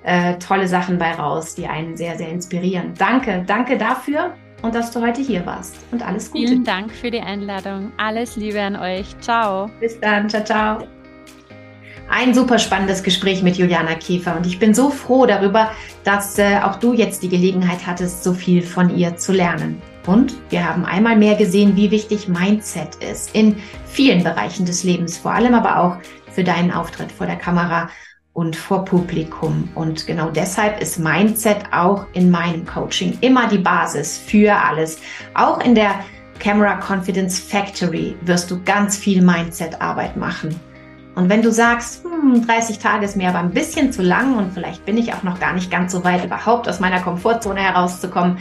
äh, 0.04 0.38
tolle 0.38 0.68
Sachen 0.68 0.98
bei 0.98 1.12
raus, 1.12 1.56
die 1.56 1.68
einen 1.68 1.98
sehr, 1.98 2.18
sehr 2.18 2.30
inspirieren. 2.30 2.94
Danke, 2.98 3.44
danke 3.46 3.78
dafür. 3.78 4.36
Und 4.66 4.76
dass 4.76 4.92
du 4.92 5.02
heute 5.02 5.22
hier 5.22 5.46
warst. 5.46 5.78
Und 5.92 6.06
alles 6.06 6.32
Gute. 6.32 6.48
Vielen 6.48 6.64
Dank 6.64 6.92
für 6.92 7.12
die 7.12 7.22
Einladung. 7.22 7.92
Alles 7.98 8.36
Liebe 8.36 8.62
an 8.62 8.76
euch. 8.76 9.06
Ciao. 9.22 9.70
Bis 9.80 10.00
dann. 10.00 10.30
Ciao, 10.30 10.44
ciao. 10.44 10.88
Ein 12.10 12.34
super 12.34 12.60
spannendes 12.60 13.02
Gespräch 13.02 13.42
mit 13.42 13.58
Juliana 13.58 13.96
Käfer 13.96 14.36
und 14.38 14.46
ich 14.46 14.60
bin 14.60 14.76
so 14.76 14.92
froh 14.92 15.26
darüber, 15.26 15.72
dass 16.04 16.38
äh, 16.38 16.60
auch 16.62 16.76
du 16.76 16.94
jetzt 16.94 17.24
die 17.24 17.30
Gelegenheit 17.30 17.88
hattest, 17.88 18.24
so 18.24 18.34
viel 18.34 18.62
von 18.62 18.96
ihr 18.96 19.16
zu 19.16 19.32
lernen. 19.32 19.82
Und 20.06 20.36
wir 20.52 20.64
haben 20.64 20.86
einmal 20.86 21.16
mehr 21.16 21.34
gesehen, 21.34 21.76
wie 21.76 21.90
wichtig 21.90 22.28
Mindset 22.28 22.96
ist 22.98 23.34
in 23.34 23.58
vielen 23.88 24.24
Bereichen 24.24 24.68
des 24.68 24.84
Lebens, 24.84 25.18
vor 25.18 25.32
allem 25.32 25.56
aber 25.56 25.80
auch 25.80 25.98
für 26.32 26.44
deinen 26.44 26.72
Auftritt 26.72 27.12
vor 27.12 27.26
der 27.26 27.38
Kamera 27.38 27.90
und 28.36 28.56
vor 28.56 28.84
Publikum. 28.84 29.70
Und 29.76 30.06
genau 30.06 30.30
deshalb 30.30 30.82
ist 30.82 31.00
Mindset 31.00 31.64
auch 31.72 32.06
in 32.12 32.30
meinem 32.30 32.66
Coaching 32.66 33.18
immer 33.22 33.48
die 33.48 33.58
Basis 33.58 34.18
für 34.18 34.54
alles. 34.54 35.00
Auch 35.34 35.62
in 35.62 35.74
der 35.74 36.02
Camera 36.38 36.78
Confidence 36.78 37.40
Factory 37.40 38.16
wirst 38.22 38.52
du 38.52 38.62
ganz 38.64 38.98
viel 38.98 39.22
Mindset-Arbeit 39.22 40.18
machen. 40.18 40.60
Und 41.16 41.30
wenn 41.30 41.42
du 41.42 41.50
sagst, 41.50 42.04
hm, 42.04 42.46
30 42.46 42.78
Tage 42.80 43.06
ist 43.06 43.16
mir 43.16 43.30
aber 43.30 43.40
ein 43.40 43.52
bisschen 43.52 43.94
zu 43.94 44.02
lang 44.02 44.38
und 44.38 44.52
vielleicht 44.54 44.86
bin 44.86 44.98
ich 44.98 45.14
auch 45.14 45.24
noch 45.24 45.40
gar 45.40 45.54
nicht 45.54 45.72
ganz 45.72 45.94
so 45.94 46.04
weit, 46.04 46.26
überhaupt 46.26 46.68
aus 46.68 46.82
meiner 46.82 47.00
Komfortzone 47.00 47.62
herauszukommen, 47.62 48.38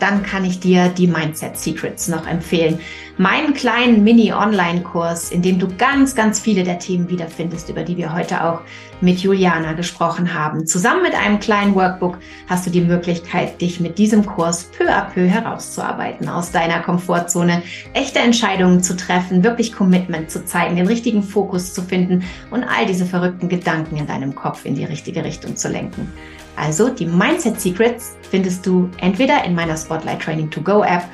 dann 0.00 0.22
kann 0.22 0.44
ich 0.44 0.60
dir 0.60 0.88
die 0.88 1.06
Mindset 1.06 1.56
Secrets 1.56 2.08
noch 2.08 2.26
empfehlen. 2.26 2.80
Meinen 3.18 3.54
kleinen 3.54 4.04
Mini-Online-Kurs, 4.04 5.30
in 5.30 5.40
dem 5.40 5.58
du 5.58 5.68
ganz, 5.78 6.14
ganz 6.14 6.38
viele 6.38 6.64
der 6.64 6.78
Themen 6.78 7.08
wiederfindest, 7.08 7.70
über 7.70 7.82
die 7.82 7.96
wir 7.96 8.12
heute 8.14 8.44
auch 8.44 8.60
mit 9.00 9.20
Juliana 9.20 9.72
gesprochen 9.72 10.34
haben. 10.34 10.66
Zusammen 10.66 11.02
mit 11.02 11.14
einem 11.14 11.38
kleinen 11.38 11.74
Workbook 11.74 12.18
hast 12.48 12.66
du 12.66 12.70
die 12.70 12.82
Möglichkeit, 12.82 13.60
dich 13.60 13.80
mit 13.80 13.98
diesem 13.98 14.26
Kurs 14.26 14.64
peu 14.64 14.88
à 14.88 15.10
peu 15.10 15.26
herauszuarbeiten, 15.26 16.28
aus 16.28 16.50
deiner 16.50 16.80
Komfortzone, 16.80 17.62
echte 17.94 18.18
Entscheidungen 18.18 18.82
zu 18.82 18.96
treffen, 18.96 19.44
wirklich 19.44 19.72
Commitment 19.72 20.30
zu 20.30 20.44
zeigen, 20.44 20.76
den 20.76 20.86
richtigen 20.86 21.22
Fokus 21.22 21.72
zu 21.72 21.82
finden 21.82 22.24
und 22.50 22.64
all 22.64 22.86
diese 22.86 23.06
verrückten 23.06 23.48
Gedanken 23.48 23.96
in 23.96 24.06
deinem 24.06 24.34
Kopf 24.34 24.64
in 24.64 24.74
die 24.74 24.84
richtige 24.84 25.24
Richtung 25.24 25.56
zu 25.56 25.68
lenken. 25.68 26.12
Also 26.56 26.88
die 26.88 27.06
Mindset 27.06 27.60
Secrets 27.60 28.16
findest 28.30 28.66
du 28.66 28.90
entweder 28.98 29.44
in 29.44 29.54
meiner 29.54 29.76
Spotlight 29.76 30.20
Training 30.20 30.50
to 30.50 30.60
Go 30.60 30.82
App 30.82 31.04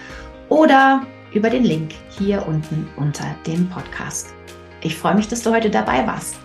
oder 0.49 1.05
über 1.33 1.51
den 1.51 1.65
Link 1.65 1.93
hier 2.11 2.47
unten 2.47 2.89
unter 2.97 3.25
dem 3.47 3.69
Podcast. 3.69 4.35
Ich 4.83 4.97
freue 4.97 5.15
mich, 5.15 5.29
dass 5.29 5.43
du 5.43 5.51
heute 5.53 5.71
dabei 5.71 6.07
warst. 6.07 6.37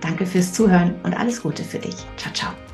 Danke 0.00 0.26
fürs 0.26 0.52
Zuhören 0.52 0.94
und 1.02 1.18
alles 1.18 1.42
Gute 1.42 1.64
für 1.64 1.78
dich. 1.78 1.96
Ciao, 2.16 2.32
ciao. 2.34 2.73